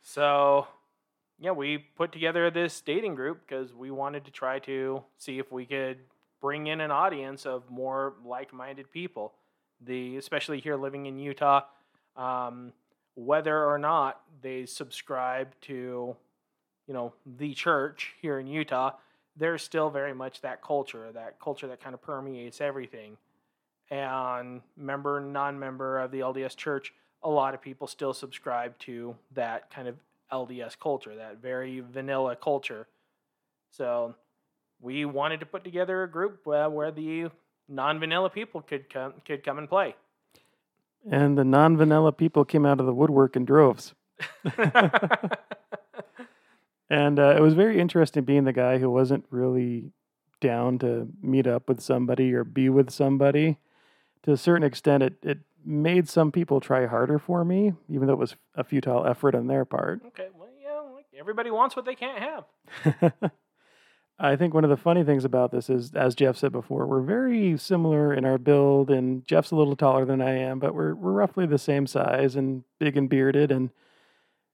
So, 0.03 0.67
yeah, 1.39 1.53
we 1.53 1.79
put 1.79 2.13
together 2.13 2.51
this 2.51 2.81
dating 2.81 3.15
group 3.15 3.41
because 3.47 3.73
we 3.73 3.91
wanted 3.91 4.25
to 4.27 4.31
try 4.31 4.59
to 4.61 5.03
see 5.17 5.39
if 5.39 5.51
we 5.51 5.65
could 5.65 5.99
bring 6.41 6.67
in 6.67 6.81
an 6.81 6.91
audience 6.91 7.47
of 7.47 7.71
more 7.71 8.15
like-minded 8.25 8.91
people. 8.93 9.33
The 9.81 10.17
especially 10.17 10.61
here 10.61 10.77
living 10.77 11.07
in 11.07 11.19
Utah, 11.19 11.63
um, 12.17 12.73
whether 13.15 13.65
or 13.65 13.79
not 13.79 14.21
they 14.41 14.67
subscribe 14.67 15.55
to 15.63 16.17
you 16.87 16.95
know, 16.95 17.13
the 17.39 17.55
church 17.55 18.15
here 18.21 18.39
in 18.39 18.47
Utah, 18.47 18.93
there's 19.37 19.63
still 19.63 19.91
very 19.91 20.15
much 20.15 20.41
that 20.43 20.63
culture, 20.63 21.11
that 21.13 21.41
culture 21.41 21.67
that 21.69 21.83
kind 21.83 21.95
of 21.95 22.03
permeates 22.03 22.61
everything. 22.61 23.17
And 23.91 24.63
member, 24.77 25.21
non 25.21 25.59
member 25.59 25.99
of 25.99 26.11
the 26.11 26.21
LDS 26.21 26.57
church, 26.57 26.93
a 27.23 27.31
lot 27.31 27.55
of 27.55 27.63
people 27.63 27.87
still 27.87 28.13
subscribe 28.13 28.79
to 28.81 29.15
that 29.35 29.71
kind 29.71 29.89
of 29.89 29.97
LDS 30.33 30.79
culture, 30.79 31.15
that 31.15 31.41
very 31.41 31.81
vanilla 31.81 32.37
culture. 32.37 32.87
So 33.71 34.15
we 34.81 35.05
wanted 35.05 35.41
to 35.41 35.47
put 35.47 35.65
together 35.65 36.03
a 36.03 36.11
group 36.11 36.47
uh, 36.47 36.69
where 36.69 36.91
the 36.91 37.31
non-vanilla 37.69 38.31
people 38.31 38.61
could 38.61 38.91
come 38.91 39.15
could 39.25 39.45
come 39.45 39.59
and 39.59 39.69
play. 39.69 39.95
And 41.11 41.37
the 41.37 41.45
non 41.45 41.77
vanilla 41.77 42.13
people 42.13 42.45
came 42.45 42.65
out 42.65 42.81
of 42.81 42.87
the 42.87 42.95
woodwork 42.95 43.37
in 43.37 43.45
droves. 43.45 43.95
And 46.93 47.19
uh, 47.19 47.35
it 47.35 47.41
was 47.41 47.55
very 47.55 47.81
interesting 47.81 48.23
being 48.25 48.45
the 48.45 48.53
guy 48.53 48.77
who 48.77 48.91
wasn't 48.91 49.25
really 49.31 49.93
down 50.43 50.79
to 50.81 51.09
meet 51.23 51.47
up 51.47 51.67
with 51.67 51.81
somebody 51.81 52.35
or 52.35 52.45
be 52.45 52.69
with 52.69 52.91
somebody. 52.91 53.57
To 54.25 54.33
a 54.33 54.37
certain 54.37 54.63
extent, 54.63 55.03
it, 55.03 55.15
it 55.23 55.39
made 55.65 56.07
some 56.07 56.31
people 56.31 56.61
try 56.61 56.85
harder 56.85 57.19
for 57.19 57.47
me, 57.47 57.73
even 57.89 58.07
though 58.09 58.13
it 58.13 58.19
was 58.19 58.37
a 58.55 58.63
futile 58.63 59.07
effort 59.07 59.35
on 59.35 59.47
their 59.47 59.65
part. 59.65 60.03
okay, 60.09 60.29
well, 60.39 60.51
yeah, 60.63 60.81
like 60.95 61.07
everybody 61.19 61.51
wants 61.51 61.75
what 61.75 61.87
they 61.87 61.95
can't 61.95 62.19
have. 62.19 63.23
I 64.19 64.37
think 64.37 64.55
one 64.55 64.65
of 64.65 64.71
the 64.71 64.77
funny 64.77 65.03
things 65.05 65.25
about 65.25 65.51
this 65.51 65.69
is, 65.69 65.95
as 65.95 66.15
Jeff 66.15 66.37
said 66.37 66.53
before, 66.53 66.87
we're 66.87 67.03
very 67.03 67.57
similar 67.57 68.15
in 68.15 68.25
our 68.25 68.39
build, 68.39 68.91
and 68.91 69.27
Jeff's 69.27 69.51
a 69.51 69.57
little 69.57 69.75
taller 69.75 70.05
than 70.05 70.21
I 70.21 70.37
am, 70.39 70.59
but 70.59 70.75
we're 70.75 70.95
we're 70.95 71.13
roughly 71.13 71.47
the 71.47 71.59
same 71.59 71.87
size 71.87 72.37
and 72.37 72.65
big 72.79 72.97
and 72.97 73.09
bearded. 73.09 73.51
And 73.51 73.71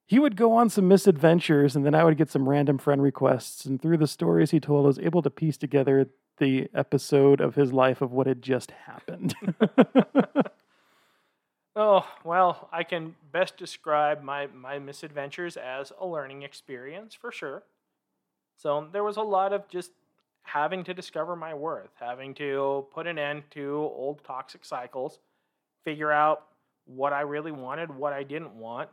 he 0.06 0.18
would 0.18 0.36
go 0.36 0.52
on 0.52 0.70
some 0.70 0.88
misadventures, 0.88 1.76
and 1.76 1.84
then 1.84 1.94
I 1.94 2.04
would 2.04 2.16
get 2.16 2.30
some 2.30 2.48
random 2.48 2.78
friend 2.78 3.02
requests. 3.02 3.66
And 3.66 3.80
through 3.80 3.98
the 3.98 4.06
stories 4.06 4.52
he 4.52 4.60
told, 4.60 4.86
I 4.86 4.88
was 4.88 4.98
able 5.00 5.22
to 5.22 5.30
piece 5.30 5.58
together 5.58 6.08
the 6.38 6.68
episode 6.74 7.40
of 7.40 7.56
his 7.56 7.72
life 7.72 8.00
of 8.00 8.12
what 8.12 8.26
had 8.26 8.42
just 8.42 8.70
happened. 8.70 9.34
Oh, 11.80 12.04
well, 12.24 12.68
I 12.72 12.82
can 12.82 13.14
best 13.30 13.56
describe 13.56 14.20
my, 14.20 14.48
my 14.48 14.80
misadventures 14.80 15.56
as 15.56 15.92
a 16.00 16.04
learning 16.04 16.42
experience 16.42 17.14
for 17.14 17.30
sure. 17.30 17.62
So 18.58 18.88
there 18.92 19.04
was 19.04 19.16
a 19.16 19.22
lot 19.22 19.52
of 19.52 19.68
just 19.68 19.92
having 20.42 20.82
to 20.84 20.92
discover 20.92 21.36
my 21.36 21.54
worth, 21.54 21.90
having 22.00 22.34
to 22.34 22.86
put 22.92 23.06
an 23.06 23.18
end 23.18 23.44
to 23.52 23.90
old 23.94 24.22
toxic 24.24 24.64
cycles, 24.64 25.20
figure 25.84 26.10
out 26.10 26.46
what 26.84 27.12
I 27.12 27.20
really 27.20 27.52
wanted, 27.52 27.94
what 27.94 28.12
I 28.12 28.24
didn't 28.24 28.54
want, 28.54 28.88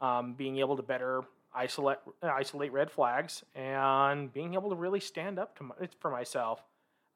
um, 0.00 0.34
being 0.34 0.58
able 0.58 0.76
to 0.76 0.82
better 0.82 1.22
isolate 1.54 1.98
isolate 2.22 2.72
red 2.72 2.90
flags, 2.90 3.44
and 3.54 4.32
being 4.32 4.54
able 4.54 4.70
to 4.70 4.76
really 4.76 5.00
stand 5.00 5.38
up 5.38 5.56
to 5.58 5.64
my, 5.64 5.74
for 6.00 6.10
myself 6.10 6.62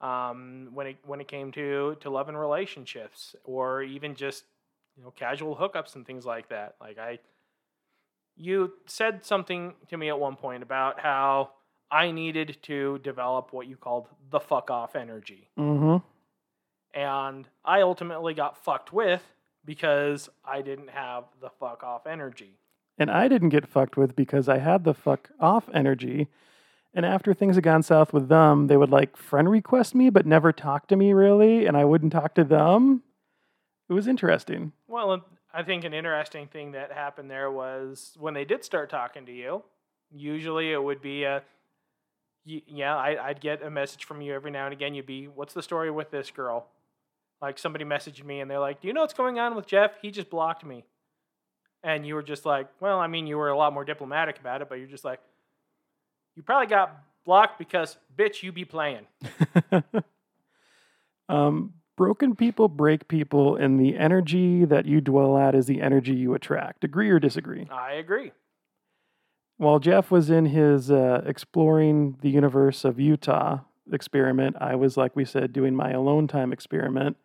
um, 0.00 0.68
when 0.72 0.86
it 0.86 0.96
when 1.04 1.20
it 1.20 1.26
came 1.26 1.50
to 1.52 1.96
to 2.00 2.10
love 2.10 2.28
and 2.28 2.38
relationships, 2.38 3.34
or 3.44 3.82
even 3.82 4.14
just 4.14 4.44
you 4.96 5.02
know 5.02 5.10
casual 5.10 5.56
hookups 5.56 5.96
and 5.96 6.06
things 6.06 6.24
like 6.24 6.48
that. 6.50 6.76
Like 6.80 6.98
I, 6.98 7.18
you 8.36 8.72
said 8.86 9.24
something 9.24 9.74
to 9.88 9.96
me 9.96 10.10
at 10.10 10.18
one 10.18 10.36
point 10.36 10.62
about 10.62 11.00
how 11.00 11.50
I 11.92 12.10
needed 12.10 12.56
to 12.62 12.98
develop 12.98 13.52
what 13.52 13.66
you 13.68 13.76
called 13.76 14.08
the 14.30 14.40
fuck 14.40 14.70
off 14.70 14.96
energy, 14.96 15.50
mm-hmm. 15.58 15.98
and 16.98 17.46
I 17.64 17.82
ultimately 17.82 18.34
got 18.34 18.64
fucked 18.64 18.92
with 18.92 19.22
because 19.64 20.28
I 20.44 20.62
didn't 20.62 20.90
have 20.90 21.24
the 21.40 21.50
fuck 21.50 21.84
off 21.84 22.06
energy. 22.06 22.58
And 22.98 23.10
I 23.10 23.28
didn't 23.28 23.50
get 23.50 23.68
fucked 23.68 23.96
with 23.96 24.16
because 24.16 24.48
I 24.48 24.58
had 24.58 24.84
the 24.84 24.94
fuck 24.94 25.30
off 25.38 25.68
energy. 25.72 26.28
And 26.94 27.06
after 27.06 27.32
things 27.32 27.56
had 27.56 27.64
gone 27.64 27.82
south 27.82 28.12
with 28.12 28.28
them, 28.28 28.66
they 28.66 28.76
would 28.76 28.90
like 28.90 29.16
friend 29.16 29.50
request 29.50 29.94
me, 29.94 30.10
but 30.10 30.26
never 30.26 30.52
talk 30.52 30.88
to 30.88 30.96
me 30.96 31.12
really. 31.12 31.66
And 31.66 31.76
I 31.76 31.84
wouldn't 31.84 32.12
talk 32.12 32.34
to 32.34 32.44
them. 32.44 33.02
It 33.88 33.94
was 33.94 34.06
interesting. 34.06 34.72
Well, 34.88 35.24
I 35.54 35.62
think 35.62 35.84
an 35.84 35.94
interesting 35.94 36.48
thing 36.48 36.72
that 36.72 36.92
happened 36.92 37.30
there 37.30 37.50
was 37.50 38.14
when 38.18 38.34
they 38.34 38.44
did 38.44 38.64
start 38.64 38.90
talking 38.90 39.26
to 39.26 39.32
you. 39.32 39.62
Usually, 40.14 40.72
it 40.72 40.82
would 40.82 41.00
be 41.00 41.24
a, 41.24 41.42
y- 42.46 42.62
yeah, 42.66 42.96
I, 42.96 43.28
I'd 43.28 43.40
get 43.40 43.62
a 43.62 43.70
message 43.70 44.04
from 44.04 44.20
you 44.20 44.34
every 44.34 44.50
now 44.50 44.64
and 44.66 44.72
again. 44.72 44.94
You'd 44.94 45.06
be, 45.06 45.26
"What's 45.28 45.54
the 45.54 45.62
story 45.62 45.90
with 45.90 46.10
this 46.10 46.30
girl?" 46.30 46.68
Like 47.40 47.58
somebody 47.58 47.84
messaged 47.84 48.24
me 48.24 48.40
and 48.40 48.50
they're 48.50 48.58
like, 48.58 48.80
"Do 48.80 48.88
you 48.88 48.94
know 48.94 49.00
what's 49.00 49.14
going 49.14 49.38
on 49.38 49.54
with 49.54 49.66
Jeff? 49.66 49.92
He 50.00 50.10
just 50.10 50.30
blocked 50.30 50.64
me." 50.64 50.84
And 51.84 52.06
you 52.06 52.14
were 52.14 52.22
just 52.22 52.46
like, 52.46 52.68
"Well, 52.80 52.98
I 52.98 53.06
mean, 53.06 53.26
you 53.26 53.36
were 53.36 53.48
a 53.48 53.56
lot 53.56 53.72
more 53.72 53.84
diplomatic 53.84 54.38
about 54.38 54.62
it, 54.62 54.68
but 54.68 54.76
you're 54.78 54.86
just 54.86 55.04
like, 55.04 55.20
you 56.36 56.42
probably 56.42 56.68
got 56.68 56.96
blocked 57.24 57.58
because 57.58 57.96
bitch, 58.16 58.42
you 58.42 58.52
be 58.52 58.64
playing." 58.64 59.06
um, 61.28 61.74
broken 61.96 62.34
people 62.36 62.68
break 62.68 63.08
people, 63.08 63.56
and 63.56 63.80
the 63.80 63.96
energy 63.96 64.64
that 64.64 64.86
you 64.86 65.00
dwell 65.00 65.36
at 65.36 65.54
is 65.54 65.66
the 65.66 65.80
energy 65.80 66.14
you 66.14 66.34
attract. 66.34 66.84
Agree 66.84 67.10
or 67.10 67.18
disagree? 67.18 67.68
I 67.70 67.92
agree. 67.94 68.32
While 69.62 69.78
Jeff 69.78 70.10
was 70.10 70.28
in 70.28 70.46
his 70.46 70.90
uh, 70.90 71.22
exploring 71.24 72.16
the 72.20 72.28
universe 72.28 72.84
of 72.84 72.98
Utah 72.98 73.60
experiment, 73.92 74.56
I 74.60 74.74
was, 74.74 74.96
like 74.96 75.14
we 75.14 75.24
said, 75.24 75.52
doing 75.52 75.76
my 75.76 75.92
alone 75.92 76.26
time 76.26 76.52
experiment. 76.52 77.16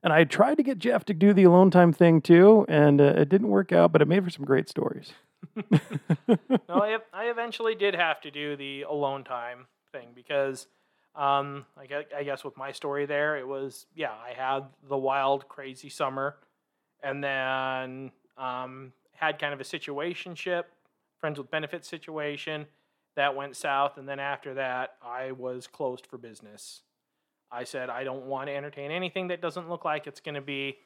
And 0.00 0.12
I 0.12 0.22
tried 0.22 0.58
to 0.58 0.62
get 0.62 0.78
Jeff 0.78 1.04
to 1.06 1.12
do 1.12 1.32
the 1.32 1.42
alone 1.42 1.72
time 1.72 1.92
thing 1.92 2.20
too, 2.20 2.64
and 2.68 3.00
uh, 3.00 3.14
it 3.16 3.28
didn't 3.28 3.48
work 3.48 3.72
out, 3.72 3.90
but 3.90 4.00
it 4.00 4.06
made 4.06 4.22
for 4.22 4.30
some 4.30 4.44
great 4.44 4.68
stories. 4.68 5.10
no, 5.56 6.38
I, 6.68 6.98
I 7.12 7.24
eventually 7.24 7.74
did 7.74 7.96
have 7.96 8.20
to 8.20 8.30
do 8.30 8.54
the 8.54 8.82
alone 8.82 9.24
time 9.24 9.66
thing 9.90 10.10
because, 10.14 10.68
um, 11.16 11.66
I 11.76 11.86
guess, 11.86 12.04
I 12.16 12.22
guess 12.22 12.44
with 12.44 12.56
my 12.56 12.70
story 12.70 13.06
there, 13.06 13.36
it 13.38 13.48
was 13.48 13.86
yeah, 13.96 14.12
I 14.12 14.34
had 14.36 14.66
the 14.88 14.96
wild, 14.96 15.48
crazy 15.48 15.88
summer, 15.88 16.36
and 17.02 17.24
then 17.24 18.12
um, 18.38 18.92
had 19.16 19.40
kind 19.40 19.52
of 19.52 19.60
a 19.60 19.64
situationship, 19.64 20.66
friends 21.22 21.38
with 21.38 21.50
benefits 21.50 21.88
situation 21.88 22.66
that 23.14 23.36
went 23.36 23.56
south, 23.56 23.96
and 23.96 24.08
then 24.08 24.18
after 24.18 24.54
that, 24.54 24.96
I 25.00 25.32
was 25.32 25.66
closed 25.66 26.06
for 26.06 26.18
business. 26.18 26.82
I 27.50 27.64
said 27.64 27.88
I 27.90 28.02
don't 28.02 28.24
want 28.24 28.48
to 28.48 28.56
entertain 28.56 28.90
anything 28.90 29.28
that 29.28 29.40
doesn't 29.40 29.70
look 29.70 29.84
like 29.84 30.06
it's 30.06 30.20
going 30.20 30.34
to 30.34 30.40
be 30.40 30.78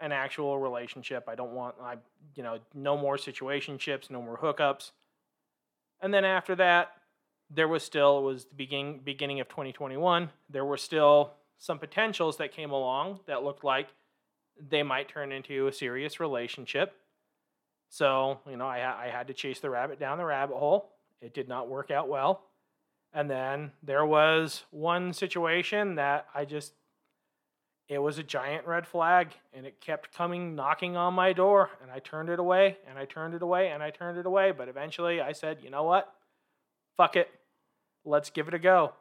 an 0.00 0.12
actual 0.12 0.58
relationship. 0.58 1.24
I 1.26 1.34
don't 1.34 1.52
want 1.52 1.76
I 1.82 1.96
you 2.34 2.42
know 2.42 2.58
no 2.74 2.96
more 2.96 3.16
situationships, 3.16 4.10
no 4.10 4.20
more 4.20 4.36
hookups. 4.36 4.90
And 6.00 6.12
then 6.12 6.24
after 6.24 6.54
that, 6.56 6.92
there 7.50 7.68
was 7.68 7.82
still 7.82 8.18
it 8.18 8.22
was 8.22 8.44
the 8.44 8.54
beginning 8.56 9.00
beginning 9.04 9.40
of 9.40 9.48
2021. 9.48 10.28
There 10.50 10.64
were 10.64 10.76
still 10.76 11.34
some 11.56 11.78
potentials 11.78 12.36
that 12.36 12.52
came 12.52 12.72
along 12.72 13.20
that 13.26 13.42
looked 13.42 13.64
like 13.64 13.88
they 14.60 14.82
might 14.82 15.08
turn 15.08 15.32
into 15.32 15.66
a 15.66 15.72
serious 15.72 16.20
relationship. 16.20 16.94
So 17.88 18.40
you 18.48 18.56
know 18.56 18.66
I 18.66 19.06
I 19.06 19.08
had 19.08 19.28
to 19.28 19.34
chase 19.34 19.60
the 19.60 19.70
rabbit 19.70 19.98
down 19.98 20.18
the 20.18 20.24
rabbit 20.24 20.56
hole. 20.56 20.90
It 21.20 21.34
did 21.34 21.48
not 21.48 21.68
work 21.68 21.90
out 21.90 22.08
well. 22.08 22.42
And 23.12 23.30
then 23.30 23.72
there 23.82 24.04
was 24.04 24.64
one 24.70 25.12
situation 25.12 25.94
that 25.96 26.26
I 26.34 26.44
just 26.44 26.74
it 27.88 27.98
was 27.98 28.18
a 28.18 28.22
giant 28.22 28.66
red 28.66 28.86
flag 28.86 29.30
and 29.54 29.64
it 29.64 29.80
kept 29.80 30.12
coming 30.14 30.54
knocking 30.54 30.96
on 30.96 31.14
my 31.14 31.32
door 31.32 31.70
and 31.82 31.90
I 31.90 32.00
turned 32.00 32.28
it 32.28 32.38
away 32.38 32.76
and 32.86 32.98
I 32.98 33.06
turned 33.06 33.34
it 33.34 33.40
away 33.40 33.70
and 33.70 33.82
I 33.82 33.90
turned 33.90 34.18
it 34.18 34.26
away 34.26 34.52
but 34.52 34.68
eventually 34.68 35.20
I 35.20 35.32
said, 35.32 35.62
"You 35.62 35.70
know 35.70 35.84
what? 35.84 36.12
Fuck 36.96 37.16
it. 37.16 37.30
Let's 38.04 38.30
give 38.30 38.48
it 38.48 38.54
a 38.54 38.58
go." 38.58 38.92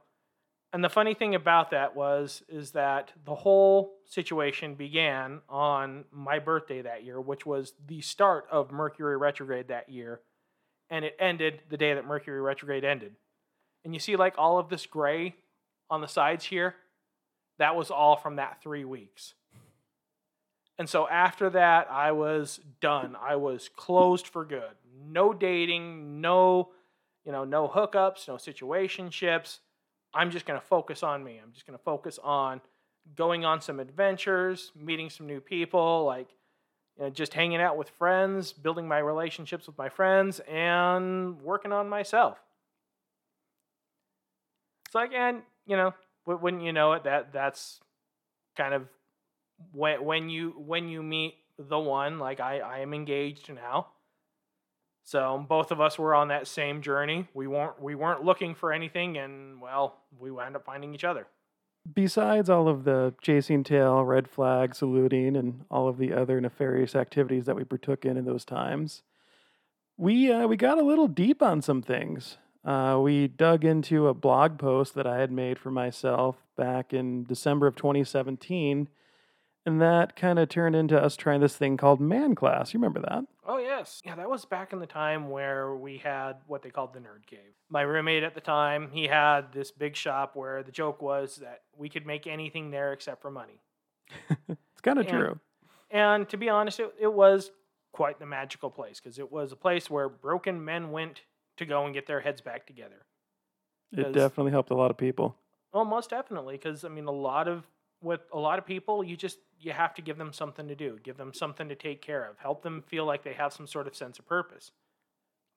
And 0.74 0.84
the 0.84 0.90
funny 0.90 1.14
thing 1.14 1.34
about 1.34 1.72
that 1.72 1.96
was 1.96 2.44
is 2.50 2.72
that 2.72 3.14
the 3.26 3.36
whole 3.36 3.94
situation 4.06 4.76
began 4.76 5.40
on 5.48 6.06
my 6.12 6.40
birthday 6.40 6.82
that 6.82 7.06
year, 7.06 7.22
which 7.22 7.46
was 7.46 7.74
the 7.88 8.02
start 8.02 8.46
of 8.52 8.72
Mercury 8.72 9.18
retrograde 9.18 9.70
that 9.70 9.90
year, 9.90 10.20
and 10.90 11.06
it 11.06 11.16
ended 11.20 11.62
the 11.70 11.78
day 11.78 11.94
that 11.94 12.06
Mercury 12.06 12.42
retrograde 12.42 12.84
ended. 12.84 13.14
And 13.86 13.94
you 13.94 14.00
see 14.00 14.18
like 14.18 14.36
all 14.38 14.60
of 14.60 14.70
this 14.70 14.86
gray 14.86 15.36
on 15.90 16.02
the 16.02 16.08
sides 16.08 16.46
here? 16.46 16.76
That 17.60 17.76
was 17.76 17.90
all 17.90 18.18
from 18.18 18.36
that 18.36 18.62
three 18.62 18.86
weeks. 18.86 19.34
And 20.78 20.88
so 20.88 21.08
after 21.08 21.50
that, 21.52 21.88
I 21.90 22.12
was 22.12 22.60
done. 22.82 23.16
I 23.20 23.36
was 23.38 23.70
closed 23.76 24.28
for 24.28 24.46
good. 24.46 24.76
No 25.10 25.34
dating, 25.34 26.22
no, 26.22 26.70
you 27.26 27.32
know, 27.32 27.46
no 27.46 27.68
hookups, 27.68 28.28
no 28.28 28.36
situationships. 28.36 29.60
I'm 30.14 30.32
just 30.32 30.46
going 30.46 30.60
to 30.60 30.66
focus 30.66 31.04
on 31.04 31.24
me. 31.24 31.40
I'm 31.44 31.52
just 31.54 31.66
going 31.68 31.78
to 31.78 31.84
focus 31.84 32.20
on 32.24 32.62
going 33.16 33.46
on 33.46 33.62
some 33.62 33.80
adventures, 33.80 34.72
meeting 34.76 35.10
some 35.10 35.28
new 35.28 35.40
people, 35.40 36.06
like 36.06 36.28
you 36.98 37.06
know, 37.06 37.10
just 37.10 37.34
hanging 37.34 37.62
out 37.62 37.78
with 37.78 37.90
friends, 37.90 38.54
building 38.54 38.88
my 38.88 38.98
relationships 38.98 39.68
with 39.68 39.78
my 39.78 39.90
friends, 39.90 40.40
and 40.42 41.42
working 41.42 41.72
on 41.72 41.90
myself. 41.90 42.38
It's 44.88 44.96
like, 44.96 45.14
and 45.14 45.42
you 45.66 45.78
know, 45.78 45.94
wouldn't 46.26 46.64
you 46.64 46.74
know 46.74 46.94
it? 46.94 47.04
That 47.04 47.32
that's 47.34 47.80
kind 48.56 48.74
of 48.74 48.88
when 49.74 50.04
when 50.04 50.30
you 50.30 50.54
when 50.58 50.90
you 50.90 51.04
meet 51.04 51.36
the 51.58 51.80
one. 51.80 52.20
Like 52.20 52.40
I 52.40 52.60
I 52.60 52.80
am 52.80 52.94
engaged 52.94 53.52
now, 53.54 53.88
So 55.08 55.46
both 55.48 55.72
of 55.72 55.80
us 55.80 55.98
were 55.98 56.14
on 56.14 56.28
that 56.28 56.48
same 56.48 56.82
journey. 56.82 57.30
We 57.34 57.48
weren't 57.48 57.82
we 57.82 57.96
weren't 57.96 58.26
looking 58.26 58.54
for 58.54 58.74
anything, 58.74 59.18
and 59.18 59.62
well, 59.62 60.02
we 60.20 60.32
wound 60.32 60.58
up 60.58 60.66
finding 60.66 60.94
each 60.94 61.06
other. 61.06 61.28
Besides 61.94 62.50
all 62.50 62.68
of 62.68 62.84
the 62.84 63.14
chasing 63.22 63.64
tail, 63.64 64.04
red 64.04 64.30
flag, 64.30 64.76
saluting, 64.76 65.38
and 65.38 65.64
all 65.72 65.88
of 65.88 65.98
the 65.98 66.12
other 66.12 66.42
nefarious 66.42 66.94
activities 66.94 67.46
that 67.46 67.56
we 67.56 67.64
partook 67.64 68.04
in 68.04 68.18
in 68.18 68.26
those 68.26 68.44
times, 68.44 69.04
we 69.96 70.30
uh, 70.30 70.46
we 70.46 70.58
got 70.58 70.78
a 70.78 70.84
little 70.84 71.08
deep 71.08 71.42
on 71.42 71.62
some 71.62 71.82
things. 71.82 72.38
Uh, 72.66 73.00
we 73.02 73.30
dug 73.30 73.64
into 73.64 74.10
a 74.10 74.14
blog 74.14 74.60
post 74.60 74.94
that 74.96 75.08
I 75.08 75.20
had 75.20 75.32
made 75.32 75.58
for 75.58 75.72
myself 75.72 76.36
back 76.58 76.92
in 76.92 77.24
December 77.24 77.66
of 77.66 77.78
2017, 77.78 78.90
and 79.66 79.82
that 79.82 80.18
kind 80.18 80.38
of 80.38 80.50
turned 80.50 80.76
into 80.76 81.02
us 81.02 81.16
trying 81.16 81.40
this 81.40 81.56
thing 81.56 81.78
called 81.78 82.02
Man 82.02 82.36
Class. 82.36 82.74
You 82.74 82.82
remember 82.82 83.00
that? 83.00 83.24
Oh 83.50 83.60
yes, 83.60 84.02
yeah, 84.06 84.16
that 84.16 84.30
was 84.30 84.44
back 84.44 84.74
in 84.74 84.80
the 84.80 84.86
time 84.86 85.30
where 85.30 85.74
we 85.74 85.98
had 85.98 86.34
what 86.48 86.62
they 86.62 86.70
called 86.70 86.94
the 86.94 87.00
nerd 87.00 87.26
cave. 87.26 87.56
My 87.70 87.82
roommate 87.82 88.24
at 88.24 88.36
the 88.36 88.42
time, 88.42 88.90
he 88.92 89.08
had 89.08 89.54
this 89.54 89.72
big 89.72 89.96
shop 89.96 90.36
where 90.36 90.64
the 90.64 90.72
joke 90.72 91.02
was 91.02 91.38
that 91.38 91.62
we 91.76 91.88
could 91.88 92.06
make 92.06 92.28
anything 92.28 92.72
there 92.72 92.92
except 92.92 93.22
for 93.22 93.32
money. 93.32 93.62
it's 94.50 94.82
kind 94.82 95.00
of 95.00 95.08
true. 95.08 95.40
And 95.90 96.28
to 96.28 96.38
be 96.38 96.50
honest, 96.50 96.82
it, 96.82 96.94
it 97.00 97.14
was 97.14 97.52
quite 97.94 98.20
the 98.20 98.26
magical 98.26 98.70
place 98.70 99.00
because 99.00 99.18
it 99.18 99.32
was 99.32 99.54
a 99.54 99.56
place 99.56 99.90
where 99.90 100.10
broken 100.10 100.64
men 100.64 100.92
went 100.92 101.22
to 101.56 101.66
go 101.66 101.86
and 101.86 101.94
get 101.94 102.06
their 102.06 102.20
heads 102.20 102.42
back 102.42 102.68
together. 102.68 103.06
It 103.94 104.12
definitely 104.12 104.52
helped 104.52 104.72
a 104.72 104.76
lot 104.76 104.92
of 104.92 104.98
people. 104.98 105.38
Oh, 105.74 105.86
most 105.86 106.10
definitely. 106.10 106.58
Because 106.58 106.84
I 106.84 106.90
mean, 106.90 107.06
a 107.06 107.12
lot 107.12 107.48
of 107.48 107.64
with 108.02 108.22
a 108.34 108.40
lot 108.40 108.60
of 108.60 108.66
people, 108.66 109.04
you 109.04 109.18
just 109.18 109.40
you 109.60 109.72
have 109.72 109.94
to 109.96 110.02
give 110.02 110.18
them 110.18 110.32
something 110.32 110.68
to 110.68 110.76
do, 110.76 111.00
give 111.04 111.18
them 111.18 111.34
something 111.34 111.68
to 111.70 111.76
take 111.76 112.02
care 112.02 112.30
of, 112.30 112.38
help 112.38 112.62
them 112.62 112.84
feel 112.86 113.06
like 113.06 113.24
they 113.24 113.34
have 113.34 113.54
some 113.54 113.68
sort 113.68 113.88
of 113.88 113.96
sense 113.96 114.20
of 114.20 114.28
purpose. 114.28 114.72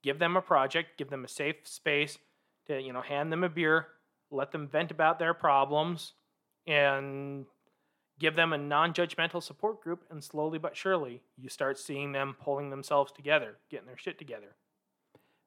Give 0.02 0.18
them 0.18 0.36
a 0.36 0.42
project, 0.42 0.96
give 0.96 1.10
them 1.10 1.24
a 1.24 1.28
safe 1.28 1.56
space 1.64 2.18
to 2.66 2.80
you 2.80 2.92
know 2.92 3.02
hand 3.02 3.32
them 3.32 3.44
a 3.44 3.48
beer, 3.48 3.88
let 4.30 4.52
them 4.52 4.68
vent 4.68 4.90
about 4.90 5.18
their 5.18 5.34
problems, 5.34 6.14
and 6.66 7.46
give 8.18 8.36
them 8.36 8.52
a 8.52 8.58
non-judgmental 8.58 9.42
support 9.42 9.82
group. 9.82 10.04
And 10.10 10.22
slowly 10.22 10.58
but 10.58 10.76
surely, 10.76 11.22
you 11.36 11.48
start 11.48 11.78
seeing 11.78 12.12
them 12.12 12.36
pulling 12.42 12.70
themselves 12.70 13.12
together, 13.12 13.56
getting 13.70 13.86
their 13.86 13.98
shit 13.98 14.18
together. 14.18 14.54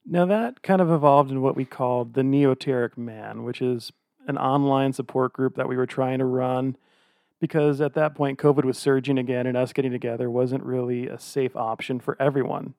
Now, 0.05 0.25
that 0.25 0.63
kind 0.63 0.81
of 0.81 0.91
evolved 0.91 1.31
in 1.31 1.41
what 1.41 1.55
we 1.55 1.63
called 1.63 2.13
the 2.13 2.23
Neoteric 2.23 2.97
Man, 2.97 3.43
which 3.43 3.61
is 3.61 3.93
an 4.27 4.37
online 4.37 4.93
support 4.93 5.33
group 5.33 5.55
that 5.55 5.67
we 5.67 5.77
were 5.77 5.85
trying 5.85 6.19
to 6.19 6.25
run 6.25 6.77
because 7.43 7.81
at 7.81 7.93
that 7.95 8.15
point, 8.15 8.39
COVID 8.39 8.63
was 8.63 8.77
surging 8.77 9.17
again, 9.17 9.45
and 9.45 9.57
us 9.57 9.73
getting 9.73 9.91
together 9.91 10.31
wasn't 10.31 10.63
really 10.63 11.07
a 11.07 11.19
safe 11.19 11.57
option 11.57 11.99
for 11.99 12.15
everyone. 12.17 12.73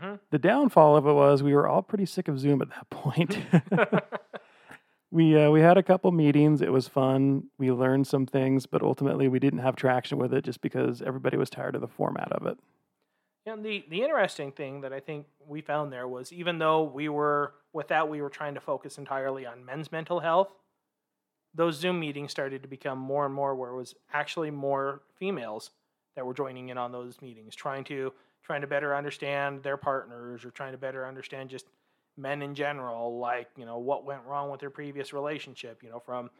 hmm 0.00 0.14
The 0.30 0.38
downfall 0.38 0.96
of 0.96 1.06
it 1.06 1.12
was 1.12 1.42
we 1.42 1.54
were 1.54 1.68
all 1.68 1.82
pretty 1.82 2.06
sick 2.06 2.26
of 2.26 2.38
Zoom 2.38 2.62
at 2.62 2.70
that 2.70 2.88
point. 2.90 3.36
we 5.10 5.38
uh, 5.38 5.50
we 5.50 5.60
had 5.60 5.76
a 5.76 5.82
couple 5.82 6.10
meetings. 6.10 6.62
It 6.62 6.72
was 6.72 6.88
fun. 6.88 7.50
We 7.58 7.70
learned 7.70 8.06
some 8.06 8.24
things, 8.24 8.64
but 8.64 8.82
ultimately 8.82 9.28
we 9.28 9.38
didn't 9.38 9.58
have 9.58 9.76
traction 9.76 10.16
with 10.16 10.32
it 10.32 10.42
just 10.42 10.62
because 10.62 11.02
everybody 11.02 11.36
was 11.36 11.50
tired 11.50 11.74
of 11.74 11.82
the 11.82 11.86
format 11.86 12.32
of 12.32 12.46
it. 12.46 12.56
And 13.44 13.62
the, 13.62 13.84
the 13.90 14.02
interesting 14.02 14.52
thing 14.52 14.80
that 14.82 14.94
I 14.94 15.00
think 15.00 15.26
we 15.46 15.60
found 15.60 15.92
there 15.92 16.08
was 16.08 16.32
even 16.32 16.58
though 16.58 16.84
we 16.84 17.10
were, 17.10 17.52
with 17.72 17.88
that, 17.88 18.08
we 18.08 18.22
were 18.22 18.30
trying 18.30 18.54
to 18.54 18.60
focus 18.60 18.98
entirely 18.98 19.44
on 19.44 19.64
men's 19.64 19.90
mental 19.90 20.20
health, 20.20 20.48
those 21.54 21.76
Zoom 21.76 22.00
meetings 22.00 22.30
started 22.30 22.62
to 22.62 22.68
become 22.68 22.98
more 22.98 23.26
and 23.26 23.34
more 23.34 23.54
where 23.54 23.70
it 23.70 23.76
was 23.76 23.94
actually 24.12 24.50
more 24.50 25.02
females 25.16 25.70
that 26.16 26.26
were 26.26 26.34
joining 26.34 26.68
in 26.68 26.78
on 26.78 26.92
those 26.92 27.20
meetings, 27.20 27.54
trying 27.54 27.84
to 27.84 28.12
trying 28.42 28.60
to 28.60 28.66
better 28.66 28.94
understand 28.94 29.62
their 29.62 29.76
partners 29.76 30.44
or 30.44 30.50
trying 30.50 30.72
to 30.72 30.78
better 30.78 31.06
understand 31.06 31.48
just 31.48 31.66
men 32.16 32.42
in 32.42 32.54
general, 32.54 33.18
like, 33.18 33.48
you 33.56 33.64
know, 33.64 33.78
what 33.78 34.04
went 34.04 34.22
wrong 34.24 34.50
with 34.50 34.60
their 34.60 34.70
previous 34.70 35.12
relationship, 35.12 35.82
you 35.82 35.90
know, 35.90 36.00
from 36.00 36.30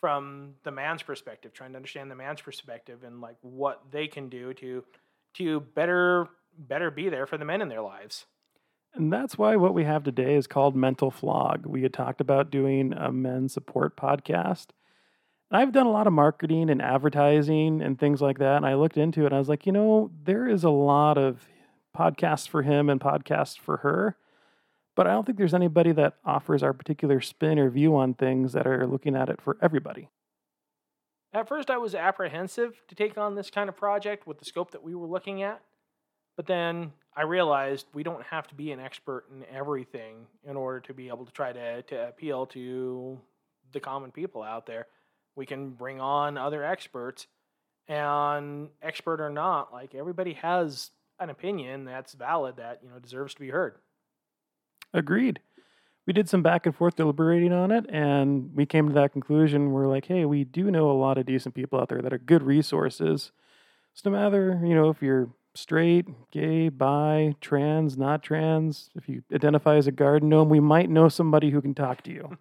from 0.00 0.54
the 0.62 0.70
man's 0.70 1.02
perspective, 1.02 1.52
trying 1.52 1.72
to 1.72 1.76
understand 1.76 2.10
the 2.10 2.14
man's 2.14 2.40
perspective 2.40 3.02
and 3.02 3.20
like 3.20 3.36
what 3.40 3.82
they 3.90 4.06
can 4.06 4.28
do 4.28 4.52
to 4.54 4.84
to 5.34 5.60
better 5.60 6.28
better 6.58 6.90
be 6.90 7.08
there 7.08 7.26
for 7.26 7.38
the 7.38 7.44
men 7.44 7.62
in 7.62 7.68
their 7.68 7.82
lives. 7.82 8.26
And 8.96 9.12
that's 9.12 9.36
why 9.36 9.56
what 9.56 9.74
we 9.74 9.84
have 9.84 10.04
today 10.04 10.36
is 10.36 10.46
called 10.46 10.74
Mental 10.74 11.10
Flog. 11.10 11.66
We 11.66 11.82
had 11.82 11.92
talked 11.92 12.22
about 12.22 12.50
doing 12.50 12.94
a 12.94 13.12
men's 13.12 13.52
support 13.52 13.94
podcast. 13.94 14.68
I've 15.50 15.72
done 15.72 15.86
a 15.86 15.92
lot 15.92 16.06
of 16.06 16.14
marketing 16.14 16.70
and 16.70 16.80
advertising 16.80 17.82
and 17.82 17.98
things 17.98 18.22
like 18.22 18.38
that. 18.38 18.56
And 18.56 18.64
I 18.66 18.74
looked 18.74 18.96
into 18.96 19.22
it 19.22 19.26
and 19.26 19.34
I 19.34 19.38
was 19.38 19.50
like, 19.50 19.66
you 19.66 19.72
know, 19.72 20.10
there 20.24 20.48
is 20.48 20.64
a 20.64 20.70
lot 20.70 21.18
of 21.18 21.46
podcasts 21.96 22.48
for 22.48 22.62
him 22.62 22.88
and 22.88 22.98
podcasts 22.98 23.58
for 23.58 23.78
her. 23.78 24.16
But 24.94 25.06
I 25.06 25.12
don't 25.12 25.26
think 25.26 25.36
there's 25.36 25.52
anybody 25.52 25.92
that 25.92 26.14
offers 26.24 26.62
our 26.62 26.72
particular 26.72 27.20
spin 27.20 27.58
or 27.58 27.68
view 27.68 27.94
on 27.96 28.14
things 28.14 28.54
that 28.54 28.66
are 28.66 28.86
looking 28.86 29.14
at 29.14 29.28
it 29.28 29.42
for 29.42 29.58
everybody. 29.60 30.08
At 31.34 31.48
first, 31.48 31.68
I 31.68 31.76
was 31.76 31.94
apprehensive 31.94 32.80
to 32.88 32.94
take 32.94 33.18
on 33.18 33.34
this 33.34 33.50
kind 33.50 33.68
of 33.68 33.76
project 33.76 34.26
with 34.26 34.38
the 34.38 34.46
scope 34.46 34.70
that 34.70 34.82
we 34.82 34.94
were 34.94 35.06
looking 35.06 35.42
at. 35.42 35.60
But 36.36 36.46
then 36.46 36.92
I 37.16 37.22
realized 37.22 37.86
we 37.94 38.02
don't 38.02 38.22
have 38.24 38.46
to 38.48 38.54
be 38.54 38.72
an 38.72 38.80
expert 38.80 39.24
in 39.34 39.44
everything 39.54 40.26
in 40.44 40.56
order 40.56 40.80
to 40.80 40.94
be 40.94 41.08
able 41.08 41.24
to 41.24 41.32
try 41.32 41.52
to, 41.52 41.82
to 41.82 42.08
appeal 42.08 42.46
to 42.46 43.18
the 43.72 43.80
common 43.80 44.10
people 44.12 44.42
out 44.42 44.66
there. 44.66 44.86
We 45.34 45.46
can 45.46 45.70
bring 45.70 46.00
on 46.00 46.38
other 46.38 46.64
experts, 46.64 47.26
and 47.88 48.68
expert 48.82 49.20
or 49.20 49.30
not, 49.30 49.72
like 49.72 49.94
everybody 49.94 50.34
has 50.34 50.90
an 51.20 51.30
opinion 51.30 51.84
that's 51.84 52.12
valid 52.14 52.56
that 52.56 52.80
you 52.82 52.90
know 52.90 52.98
deserves 52.98 53.34
to 53.34 53.40
be 53.40 53.50
heard. 53.50 53.76
Agreed. 54.92 55.40
We 56.06 56.12
did 56.12 56.28
some 56.28 56.42
back 56.42 56.66
and 56.66 56.74
forth 56.74 56.96
deliberating 56.96 57.52
on 57.52 57.72
it, 57.72 57.86
and 57.88 58.54
we 58.54 58.64
came 58.64 58.88
to 58.88 58.94
that 58.94 59.12
conclusion. 59.12 59.72
We're 59.72 59.88
like, 59.88 60.06
hey, 60.06 60.24
we 60.24 60.44
do 60.44 60.70
know 60.70 60.90
a 60.90 60.92
lot 60.92 61.18
of 61.18 61.26
decent 61.26 61.54
people 61.54 61.80
out 61.80 61.88
there 61.88 62.00
that 62.00 62.12
are 62.12 62.18
good 62.18 62.44
resources. 62.44 63.32
So 63.94 64.10
no 64.10 64.16
matter, 64.16 64.60
you 64.62 64.74
know, 64.74 64.88
if 64.88 65.02
you're 65.02 65.28
straight, 65.56 66.06
gay, 66.30 66.68
bi, 66.68 67.34
trans, 67.40 67.96
not 67.96 68.22
trans, 68.22 68.90
if 68.94 69.08
you 69.08 69.22
identify 69.32 69.76
as 69.76 69.86
a 69.86 69.92
garden 69.92 70.28
gnome, 70.28 70.48
we 70.48 70.60
might 70.60 70.90
know 70.90 71.08
somebody 71.08 71.50
who 71.50 71.60
can 71.60 71.74
talk 71.74 72.02
to 72.02 72.12
you. 72.12 72.38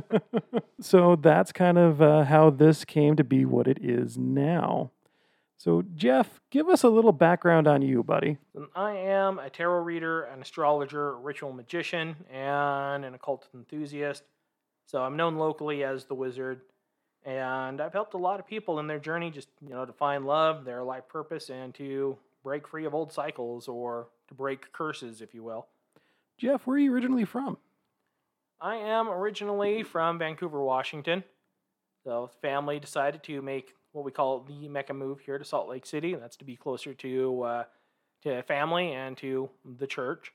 so 0.80 1.16
that's 1.16 1.52
kind 1.52 1.78
of 1.78 2.02
uh, 2.02 2.24
how 2.24 2.50
this 2.50 2.84
came 2.84 3.16
to 3.16 3.24
be 3.24 3.44
what 3.44 3.68
it 3.68 3.78
is 3.82 4.18
now. 4.18 4.90
So, 5.58 5.82
Jeff, 5.96 6.40
give 6.50 6.68
us 6.68 6.84
a 6.84 6.88
little 6.88 7.10
background 7.10 7.66
on 7.66 7.82
you, 7.82 8.04
buddy. 8.04 8.38
I 8.76 8.92
am 8.92 9.40
a 9.40 9.50
tarot 9.50 9.82
reader, 9.82 10.22
an 10.22 10.40
astrologer, 10.40 11.14
a 11.14 11.16
ritual 11.16 11.52
magician, 11.52 12.14
and 12.32 13.04
an 13.04 13.14
occult 13.14 13.48
enthusiast. 13.52 14.22
So 14.86 15.02
I'm 15.02 15.16
known 15.16 15.36
locally 15.36 15.82
as 15.82 16.04
the 16.04 16.14
Wizard, 16.14 16.60
and 17.24 17.80
I've 17.80 17.92
helped 17.92 18.14
a 18.14 18.18
lot 18.18 18.40
of 18.40 18.46
people 18.46 18.78
in 18.78 18.86
their 18.86 18.98
journey 18.98 19.30
just 19.30 19.48
you 19.62 19.70
know 19.70 19.84
to 19.84 19.92
find 19.92 20.26
love, 20.26 20.64
their 20.64 20.82
life 20.82 21.08
purpose, 21.08 21.50
and 21.50 21.74
to 21.74 22.16
break 22.42 22.66
free 22.68 22.84
of 22.84 22.94
old 22.94 23.12
cycles 23.12 23.68
or 23.68 24.08
to 24.28 24.34
break 24.34 24.72
curses, 24.72 25.20
if 25.20 25.34
you 25.34 25.42
will. 25.42 25.66
Jeff, 26.38 26.66
where 26.66 26.76
are 26.76 26.80
you 26.80 26.92
originally 26.92 27.24
from? 27.24 27.58
I 28.60 28.76
am 28.76 29.08
originally 29.08 29.82
from 29.82 30.18
Vancouver, 30.18 30.62
Washington. 30.62 31.24
So 32.04 32.30
family 32.40 32.78
decided 32.78 33.22
to 33.24 33.42
make 33.42 33.74
what 33.92 34.04
we 34.04 34.10
call 34.10 34.40
the 34.40 34.68
Mecca 34.68 34.94
move 34.94 35.20
here 35.20 35.38
to 35.38 35.44
Salt 35.44 35.68
Lake 35.68 35.86
City. 35.86 36.12
and 36.14 36.22
That's 36.22 36.36
to 36.36 36.44
be 36.44 36.56
closer 36.56 36.94
to 36.94 37.42
uh, 37.42 37.64
to 38.22 38.42
family 38.42 38.92
and 38.92 39.16
to 39.18 39.50
the 39.64 39.86
church. 39.86 40.32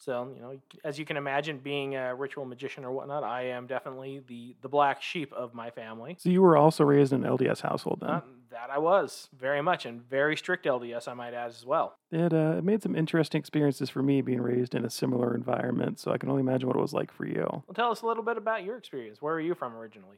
So 0.00 0.32
you 0.34 0.40
know, 0.40 0.58
as 0.82 0.98
you 0.98 1.04
can 1.04 1.16
imagine, 1.16 1.58
being 1.58 1.94
a 1.94 2.14
ritual 2.14 2.46
magician 2.46 2.84
or 2.84 2.90
whatnot, 2.92 3.22
I 3.22 3.48
am 3.48 3.66
definitely 3.66 4.22
the 4.26 4.56
the 4.62 4.68
black 4.68 5.02
sheep 5.02 5.32
of 5.32 5.54
my 5.54 5.70
family. 5.70 6.16
So 6.18 6.30
you 6.30 6.40
were 6.40 6.56
also 6.56 6.84
raised 6.84 7.12
in 7.12 7.24
an 7.24 7.30
LDS 7.30 7.60
household 7.60 7.98
then. 8.00 8.10
Uh, 8.10 8.20
that 8.50 8.70
I 8.70 8.78
was 8.78 9.28
very 9.38 9.62
much 9.62 9.86
and 9.86 10.02
very 10.02 10.36
strict 10.36 10.64
LDS, 10.66 11.06
I 11.06 11.14
might 11.14 11.34
add 11.34 11.50
as 11.50 11.64
well. 11.64 11.96
it, 12.10 12.32
uh, 12.32 12.56
it 12.58 12.64
made 12.64 12.82
some 12.82 12.96
interesting 12.96 13.38
experiences 13.38 13.88
for 13.88 14.02
me 14.02 14.22
being 14.22 14.40
raised 14.40 14.74
in 14.74 14.84
a 14.84 14.90
similar 14.90 15.34
environment. 15.34 16.00
So 16.00 16.10
I 16.10 16.18
can 16.18 16.30
only 16.30 16.40
imagine 16.40 16.66
what 16.66 16.76
it 16.76 16.80
was 16.80 16.92
like 16.92 17.12
for 17.12 17.26
you. 17.26 17.46
Well, 17.48 17.74
tell 17.74 17.92
us 17.92 18.02
a 18.02 18.06
little 18.06 18.24
bit 18.24 18.36
about 18.36 18.64
your 18.64 18.76
experience. 18.76 19.22
Where 19.22 19.34
are 19.34 19.40
you 19.40 19.54
from 19.54 19.76
originally? 19.76 20.16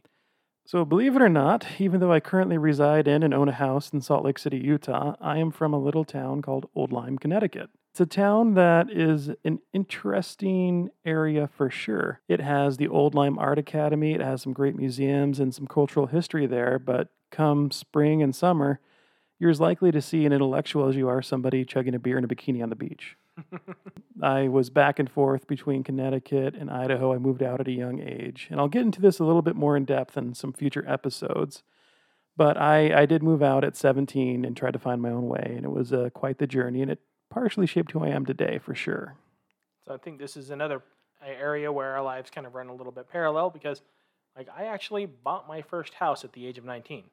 So, 0.65 0.85
believe 0.85 1.17
it 1.17 1.23
or 1.23 1.29
not, 1.29 1.67
even 1.81 1.99
though 1.99 2.13
I 2.13 2.21
currently 2.21 2.57
reside 2.57 3.09
in 3.09 3.25
and 3.25 3.35
own 3.35 3.49
a 3.49 3.53
house 3.53 3.91
in 3.91 4.01
Salt 4.01 4.25
Lake 4.25 4.39
City, 4.39 4.59
Utah, 4.59 5.17
I 5.21 5.39
am 5.39 5.51
from 5.51 5.75
a 5.75 5.79
little 5.79 6.05
town 6.05 6.41
called 6.41 6.71
Old 6.77 6.93
Lyme, 6.93 7.19
Connecticut. 7.19 7.69
It's 7.93 8.01
a 8.01 8.07
town 8.07 8.55
that 8.55 8.91
is 8.91 9.29
an 9.45 9.59
interesting 9.75 10.89
area 11.05 11.47
for 11.47 11.69
sure. 11.69 12.23
It 12.27 12.41
has 12.41 12.79
the 12.79 12.89
Old 12.89 13.15
Lyme 13.15 13.39
Art 13.39 13.59
Academy, 13.59 14.15
it 14.15 14.23
has 14.23 14.41
some 14.41 14.55
great 14.55 14.75
museums 14.75 15.39
and 15.39 15.55
some 15.55 15.67
cultural 15.67 16.07
history 16.07 16.47
there, 16.47 16.79
but 16.79 17.09
come 17.31 17.71
spring 17.71 18.23
and 18.23 18.35
summer, 18.35 18.81
you're 19.39 19.51
as 19.51 19.61
likely 19.61 19.93
to 19.93 20.01
see 20.01 20.25
an 20.25 20.33
intellectual 20.33 20.89
as 20.89 20.97
you 20.97 21.07
are 21.07 21.21
somebody 21.21 21.67
chugging 21.67 21.95
a 21.95 21.99
beer 21.99 22.17
in 22.17 22.25
a 22.25 22.29
bikini 22.29 22.63
on 22.63 22.71
the 22.71 22.77
beach. 22.77 23.19
I 24.23 24.49
was 24.49 24.71
back 24.71 24.99
and 24.99 25.11
forth 25.11 25.47
between 25.47 25.85
Connecticut 25.85 26.55
and 26.55 26.71
Idaho. 26.71 27.13
I 27.13 27.19
moved 27.19 27.43
out 27.43 27.61
at 27.61 27.69
a 27.69 27.73
young 27.73 28.01
age. 28.01 28.49
And 28.51 28.59
I'll 28.59 28.69
get 28.69 28.87
into 28.87 29.03
this 29.03 29.19
a 29.19 29.25
little 29.25 29.43
bit 29.43 29.55
more 29.55 29.77
in 29.77 29.85
depth 29.85 30.17
in 30.17 30.33
some 30.33 30.55
future 30.55 30.89
episodes. 30.89 31.63
But 32.39 32.57
I, 32.57 33.03
I 33.03 33.05
did 33.05 33.23
move 33.23 33.43
out 33.43 33.65
at 33.65 33.77
17 33.77 34.47
and 34.47 34.57
tried 34.57 34.73
to 34.73 34.79
find 34.79 35.03
my 35.03 35.11
own 35.11 35.29
way. 35.29 35.53
And 35.57 35.67
it 35.67 35.73
was 35.73 35.93
uh, 35.93 36.09
quite 36.15 36.39
the 36.39 36.47
journey. 36.47 36.81
And 36.81 36.91
it 36.91 37.01
partially 37.33 37.67
shaped 37.67 37.93
who 37.93 38.05
I 38.05 38.09
am 38.09 38.27
today, 38.27 38.59
for 38.59 38.75
sure. 38.75 39.17
So 39.87 39.95
I 39.95 39.97
think 39.97 40.19
this 40.19 40.37
is 40.37 40.51
another 40.51 40.83
area 41.25 41.73
where 41.73 41.93
our 41.93 42.03
lives 42.03 42.31
kind 42.31 42.47
of 42.47 42.55
run 42.55 42.69
a 42.69 42.75
little 42.75 42.93
bit 42.93 43.09
parallel 43.11 43.51
because, 43.51 43.81
like, 44.37 44.49
I 44.57 44.67
actually 44.67 45.07
bought 45.07 45.49
my 45.49 45.63
first 45.63 45.95
house 45.95 46.25
at 46.25 46.33
the 46.33 46.47
age 46.47 46.59
of 46.59 46.65
19. 46.65 47.05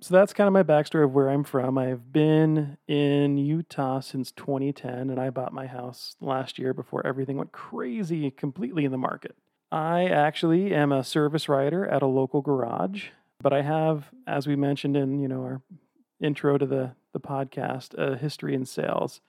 So 0.00 0.14
that's 0.14 0.32
kind 0.32 0.46
of 0.46 0.52
my 0.52 0.62
backstory 0.62 1.04
of 1.04 1.14
where 1.14 1.30
I'm 1.30 1.44
from. 1.44 1.78
I've 1.78 2.12
been 2.12 2.76
in 2.86 3.38
Utah 3.38 4.00
since 4.00 4.30
2010, 4.32 5.10
and 5.10 5.18
I 5.18 5.30
bought 5.30 5.52
my 5.52 5.66
house 5.66 6.16
last 6.20 6.58
year 6.58 6.74
before 6.74 7.06
everything 7.06 7.36
went 7.36 7.52
crazy 7.52 8.30
completely 8.30 8.84
in 8.84 8.92
the 8.92 8.98
market. 8.98 9.36
I 9.72 10.04
actually 10.06 10.74
am 10.74 10.92
a 10.92 11.04
service 11.04 11.48
writer 11.48 11.86
at 11.86 12.02
a 12.02 12.06
local 12.06 12.40
garage, 12.42 13.06
but 13.40 13.52
I 13.52 13.62
have, 13.62 14.06
as 14.26 14.46
we 14.46 14.56
mentioned 14.56 14.96
in 14.96 15.20
you 15.20 15.28
know 15.28 15.42
our 15.42 15.62
intro 16.20 16.58
to 16.58 16.66
the 16.66 16.92
the 17.12 17.20
podcast, 17.20 17.94
a 17.96 18.16
history 18.16 18.54
in 18.54 18.66
sales. 18.66 19.20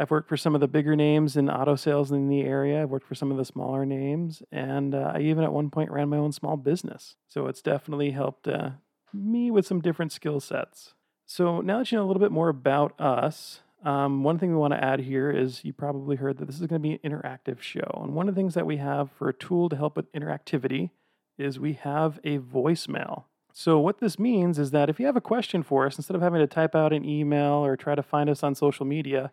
I've 0.00 0.10
worked 0.10 0.30
for 0.30 0.38
some 0.38 0.54
of 0.54 0.62
the 0.62 0.66
bigger 0.66 0.96
names 0.96 1.36
in 1.36 1.50
auto 1.50 1.76
sales 1.76 2.10
in 2.10 2.28
the 2.28 2.40
area. 2.40 2.82
I've 2.82 2.88
worked 2.88 3.06
for 3.06 3.14
some 3.14 3.30
of 3.30 3.36
the 3.36 3.44
smaller 3.44 3.84
names, 3.84 4.42
and 4.50 4.94
uh, 4.94 5.12
I 5.14 5.20
even 5.20 5.44
at 5.44 5.52
one 5.52 5.68
point 5.68 5.90
ran 5.90 6.08
my 6.08 6.16
own 6.16 6.32
small 6.32 6.56
business. 6.56 7.16
So 7.28 7.48
it's 7.48 7.60
definitely 7.60 8.12
helped 8.12 8.48
uh, 8.48 8.70
me 9.12 9.50
with 9.50 9.66
some 9.66 9.82
different 9.82 10.10
skill 10.10 10.40
sets. 10.40 10.94
So 11.26 11.60
now 11.60 11.78
that 11.78 11.92
you 11.92 11.98
know 11.98 12.04
a 12.04 12.08
little 12.08 12.20
bit 12.20 12.32
more 12.32 12.48
about 12.48 12.98
us, 12.98 13.60
um, 13.84 14.24
one 14.24 14.38
thing 14.38 14.50
we 14.50 14.56
want 14.56 14.72
to 14.72 14.82
add 14.82 15.00
here 15.00 15.30
is 15.30 15.66
you 15.66 15.74
probably 15.74 16.16
heard 16.16 16.38
that 16.38 16.46
this 16.46 16.58
is 16.58 16.66
going 16.66 16.80
to 16.80 16.88
be 16.88 16.98
an 17.02 17.10
interactive 17.10 17.60
show. 17.60 18.00
And 18.02 18.14
one 18.14 18.26
of 18.26 18.34
the 18.34 18.38
things 18.40 18.54
that 18.54 18.64
we 18.64 18.78
have 18.78 19.10
for 19.10 19.28
a 19.28 19.34
tool 19.34 19.68
to 19.68 19.76
help 19.76 19.96
with 19.96 20.10
interactivity 20.14 20.90
is 21.36 21.58
we 21.58 21.74
have 21.74 22.18
a 22.24 22.38
voicemail. 22.38 23.24
So, 23.52 23.78
what 23.78 23.98
this 23.98 24.18
means 24.18 24.58
is 24.58 24.70
that 24.70 24.88
if 24.88 24.98
you 24.98 25.04
have 25.04 25.16
a 25.16 25.20
question 25.20 25.62
for 25.62 25.84
us, 25.84 25.98
instead 25.98 26.16
of 26.16 26.22
having 26.22 26.40
to 26.40 26.46
type 26.46 26.74
out 26.74 26.94
an 26.94 27.04
email 27.04 27.62
or 27.62 27.76
try 27.76 27.94
to 27.94 28.02
find 28.02 28.30
us 28.30 28.42
on 28.42 28.54
social 28.54 28.86
media, 28.86 29.30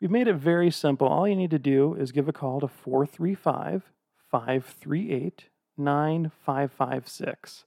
we've 0.00 0.10
made 0.10 0.28
it 0.28 0.34
very 0.34 0.70
simple. 0.70 1.08
All 1.08 1.28
you 1.28 1.36
need 1.36 1.50
to 1.50 1.58
do 1.58 1.94
is 1.94 2.12
give 2.12 2.28
a 2.28 2.32
call 2.32 2.60
to 2.60 2.68
435 2.68 3.90
538 4.30 5.44
9556. 5.76 7.64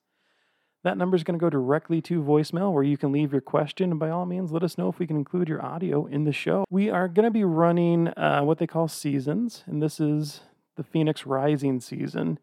That 0.83 0.97
number 0.97 1.17
is 1.17 1.23
going 1.23 1.37
to 1.37 1.43
go 1.43 1.49
directly 1.49 2.01
to 2.03 2.21
voicemail 2.21 2.71
where 2.71 2.83
you 2.83 2.97
can 2.97 3.11
leave 3.11 3.33
your 3.33 3.41
question. 3.41 3.91
And 3.91 3.99
by 3.99 4.09
all 4.09 4.25
means, 4.25 4.51
let 4.51 4.63
us 4.63 4.77
know 4.77 4.87
if 4.87 4.97
we 4.97 5.07
can 5.07 5.17
include 5.17 5.49
your 5.49 5.63
audio 5.63 6.05
in 6.05 6.23
the 6.23 6.31
show. 6.31 6.63
We 6.69 6.89
are 6.89 7.09
going 7.09 7.25
to 7.25 7.31
be 7.31 7.43
running 7.43 8.07
uh, 8.09 8.41
what 8.43 8.59
they 8.59 8.67
call 8.67 8.87
seasons, 8.87 9.63
and 9.67 9.81
this 9.81 9.99
is 9.99 10.41
the 10.77 10.83
Phoenix 10.83 11.25
Rising 11.25 11.81
season. 11.81 12.39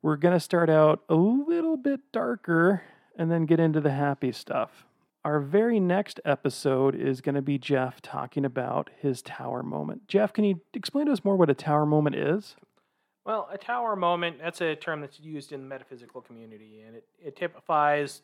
We're 0.00 0.16
going 0.16 0.32
to 0.32 0.40
start 0.40 0.70
out 0.70 1.02
a 1.08 1.14
little 1.14 1.76
bit 1.76 2.00
darker 2.10 2.82
and 3.16 3.30
then 3.30 3.44
get 3.44 3.60
into 3.60 3.80
the 3.80 3.90
happy 3.90 4.32
stuff. 4.32 4.86
Our 5.28 5.40
very 5.40 5.78
next 5.78 6.20
episode 6.24 6.94
is 6.94 7.20
going 7.20 7.34
to 7.34 7.42
be 7.42 7.58
Jeff 7.58 8.00
talking 8.00 8.46
about 8.46 8.88
his 8.98 9.20
tower 9.20 9.62
moment. 9.62 10.08
Jeff, 10.08 10.32
can 10.32 10.44
you 10.44 10.62
explain 10.72 11.04
to 11.04 11.12
us 11.12 11.22
more 11.22 11.36
what 11.36 11.50
a 11.50 11.54
tower 11.54 11.84
moment 11.84 12.16
is? 12.16 12.56
Well, 13.26 13.46
a 13.52 13.58
tower 13.58 13.94
moment, 13.94 14.38
that's 14.42 14.62
a 14.62 14.74
term 14.74 15.02
that's 15.02 15.20
used 15.20 15.52
in 15.52 15.60
the 15.60 15.66
metaphysical 15.66 16.22
community, 16.22 16.82
and 16.86 16.96
it, 16.96 17.04
it 17.22 17.36
typifies 17.36 18.22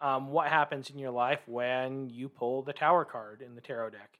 um, 0.00 0.32
what 0.32 0.48
happens 0.48 0.90
in 0.90 0.98
your 0.98 1.12
life 1.12 1.38
when 1.46 2.10
you 2.10 2.28
pull 2.28 2.62
the 2.62 2.72
tower 2.72 3.04
card 3.04 3.42
in 3.42 3.54
the 3.54 3.60
tarot 3.60 3.90
deck, 3.90 4.18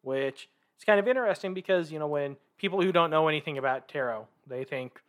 which 0.00 0.48
is 0.80 0.84
kind 0.84 0.98
of 0.98 1.06
interesting 1.06 1.54
because, 1.54 1.92
you 1.92 2.00
know, 2.00 2.08
when 2.08 2.34
people 2.58 2.82
who 2.82 2.90
don't 2.90 3.10
know 3.10 3.28
anything 3.28 3.56
about 3.56 3.86
tarot, 3.86 4.26
they 4.48 4.64
think, 4.64 5.00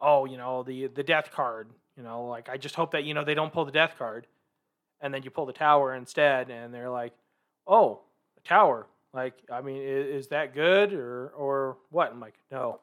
oh, 0.00 0.24
you 0.24 0.38
know, 0.38 0.62
the, 0.62 0.86
the 0.86 1.02
death 1.02 1.30
card, 1.32 1.68
you 1.98 2.02
know, 2.02 2.24
like, 2.24 2.48
I 2.48 2.56
just 2.56 2.76
hope 2.76 2.92
that, 2.92 3.04
you 3.04 3.12
know, 3.12 3.24
they 3.24 3.34
don't 3.34 3.52
pull 3.52 3.66
the 3.66 3.72
death 3.72 3.96
card. 3.98 4.26
And 5.00 5.14
then 5.14 5.22
you 5.22 5.30
pull 5.30 5.46
the 5.46 5.52
tower 5.52 5.94
instead, 5.94 6.50
and 6.50 6.74
they're 6.74 6.90
like, 6.90 7.12
oh, 7.66 8.00
a 8.36 8.48
tower. 8.48 8.86
Like, 9.14 9.34
I 9.50 9.60
mean, 9.60 9.80
is, 9.82 10.24
is 10.24 10.28
that 10.28 10.54
good 10.54 10.92
or, 10.92 11.28
or 11.28 11.76
what? 11.90 12.10
I'm 12.10 12.20
like, 12.20 12.34
no, 12.50 12.80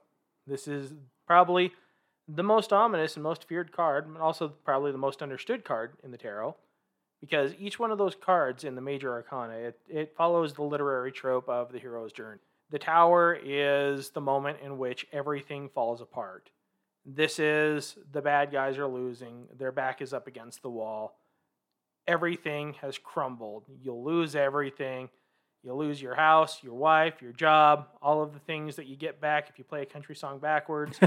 this 0.48 0.68
is 0.68 0.94
probably 1.28 1.74
the 2.28 2.44
most 2.44 2.74
ominous 2.74 3.16
and 3.16 3.24
most 3.24 3.48
feared 3.48 3.72
card, 3.72 4.08
and 4.08 4.18
also 4.18 4.48
probably 4.64 4.92
the 4.92 4.98
most 4.98 5.22
understood 5.22 5.64
card 5.64 5.92
in 6.04 6.12
the 6.12 6.18
tarot, 6.18 6.56
because 7.22 7.54
each 7.60 7.78
one 7.78 7.92
of 7.92 7.98
those 7.98 8.16
cards 8.16 8.64
in 8.64 8.76
the 8.76 8.82
major 8.82 9.12
arcana 9.12 9.54
it, 9.54 9.80
it 9.88 10.16
follows 10.18 10.54
the 10.54 10.64
literary 10.64 11.12
trope 11.12 11.48
of 11.48 11.72
the 11.72 11.80
hero's 11.80 12.12
journey. 12.12 12.40
The 12.72 12.80
tower 12.80 13.38
is 13.44 14.10
the 14.10 14.22
moment 14.22 14.58
in 14.64 14.80
which 14.80 15.06
everything 15.14 15.70
falls 15.70 16.02
apart. 16.02 16.50
This 17.06 17.38
is 17.38 17.96
the 18.12 18.22
bad 18.22 18.52
guys 18.52 18.80
are 18.80 18.88
losing, 18.88 19.48
their 19.58 19.72
back 19.72 20.02
is 20.02 20.14
up 20.14 20.26
against 20.26 20.64
the 20.64 20.70
wall. 20.70 21.20
Everything 22.08 22.74
has 22.82 22.98
crumbled. 22.98 23.66
You'll 23.82 24.04
lose 24.04 24.36
everything. 24.36 25.10
You'll 25.64 25.78
lose 25.78 26.00
your 26.00 26.14
house, 26.14 26.62
your 26.62 26.76
wife, 26.76 27.22
your 27.22 27.32
job, 27.32 27.88
all 28.02 28.22
of 28.22 28.34
the 28.34 28.40
things 28.40 28.76
that 28.76 28.86
you 28.86 28.96
get 28.96 29.20
back 29.20 29.50
if 29.50 29.58
you 29.58 29.64
play 29.64 29.82
a 29.82 29.86
country 29.86 30.16
song 30.16 30.38
backwards. 30.38 31.00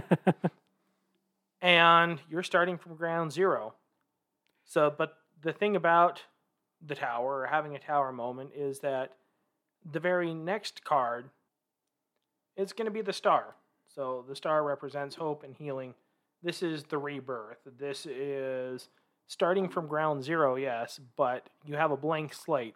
and 1.63 2.21
you're 2.29 2.43
starting 2.43 2.77
from 2.77 2.97
ground 2.97 3.33
zero. 3.33 3.75
So, 4.65 4.93
but 4.97 5.17
the 5.43 5.53
thing 5.53 5.77
about 5.77 6.23
the 6.85 6.97
tower 6.97 7.41
or 7.41 7.47
having 7.47 7.77
a 7.77 7.79
tower 7.79 8.13
moment 8.13 8.51
is 8.55 8.81
that 8.81 9.13
the 9.91 10.01
very 10.01 10.35
next 10.35 10.85
card 10.85 11.31
is 12.57 12.73
going 12.73 12.87
to 12.87 12.93
be 12.93 13.03
the 13.03 13.13
star. 13.13 13.55
So 13.95 14.25
the 14.29 14.37
star 14.37 14.63
represents 14.63 15.17
hope 15.17 15.45
and 15.45 15.55
healing. 15.55 15.95
This 16.43 16.63
is 16.63 16.85
the 16.85 16.99
rebirth. 16.99 17.59
This 17.79 18.07
is 18.07 18.89
starting 19.29 19.69
from 19.69 19.87
ground 19.87 20.25
zero, 20.25 20.57
yes, 20.57 20.99
but 21.17 21.49
you 21.65 21.77
have 21.77 21.93
a 21.93 21.97
blank 21.97 22.35
slate 22.35 22.75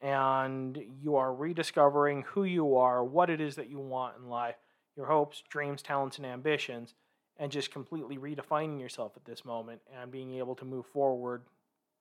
and 0.00 0.78
you 1.02 1.16
are 1.16 1.34
rediscovering 1.34 2.22
who 2.28 2.44
you 2.44 2.76
are, 2.76 3.02
what 3.02 3.30
it 3.30 3.40
is 3.40 3.56
that 3.56 3.68
you 3.68 3.80
want 3.80 4.16
in 4.18 4.28
life, 4.28 4.56
your 4.94 5.06
hopes, 5.06 5.42
dreams, 5.48 5.82
talents, 5.82 6.18
and 6.18 6.26
ambitions, 6.26 6.94
and 7.38 7.50
just 7.50 7.72
completely 7.72 8.18
redefining 8.18 8.78
yourself 8.78 9.12
at 9.16 9.24
this 9.24 9.44
moment 9.44 9.80
and 10.00 10.10
being 10.10 10.34
able 10.34 10.54
to 10.54 10.64
move 10.64 10.86
forward 10.86 11.42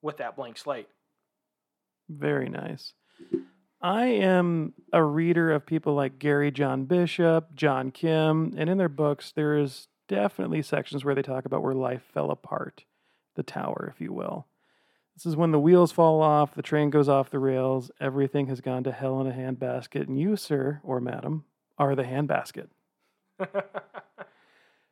with 0.01 0.17
that 0.17 0.35
blank 0.35 0.57
slate. 0.57 0.87
Very 2.09 2.49
nice. 2.49 2.93
I 3.81 4.05
am 4.05 4.73
a 4.93 5.03
reader 5.03 5.51
of 5.51 5.65
people 5.65 5.93
like 5.93 6.19
Gary 6.19 6.51
John 6.51 6.85
Bishop, 6.85 7.55
John 7.55 7.91
Kim, 7.91 8.53
and 8.57 8.69
in 8.69 8.77
their 8.77 8.89
books, 8.89 9.31
there 9.35 9.57
is 9.57 9.87
definitely 10.07 10.61
sections 10.61 11.03
where 11.03 11.15
they 11.15 11.21
talk 11.21 11.45
about 11.45 11.63
where 11.63 11.73
life 11.73 12.03
fell 12.13 12.31
apart, 12.31 12.83
the 13.35 13.43
tower, 13.43 13.91
if 13.93 14.01
you 14.01 14.13
will. 14.13 14.47
This 15.15 15.25
is 15.25 15.35
when 15.37 15.51
the 15.51 15.59
wheels 15.59 15.91
fall 15.91 16.21
off, 16.21 16.55
the 16.55 16.61
train 16.61 16.89
goes 16.89 17.07
off 17.07 17.29
the 17.29 17.39
rails, 17.39 17.89
everything 18.01 18.47
has 18.47 18.59
gone 18.59 18.83
to 18.83 18.91
hell 18.91 19.21
in 19.21 19.27
a 19.27 19.31
handbasket, 19.31 20.07
and 20.07 20.19
you, 20.19 20.35
sir 20.35 20.81
or 20.83 20.99
madam, 20.99 21.45
are 21.77 21.95
the 21.95 22.03
handbasket. 22.03 22.67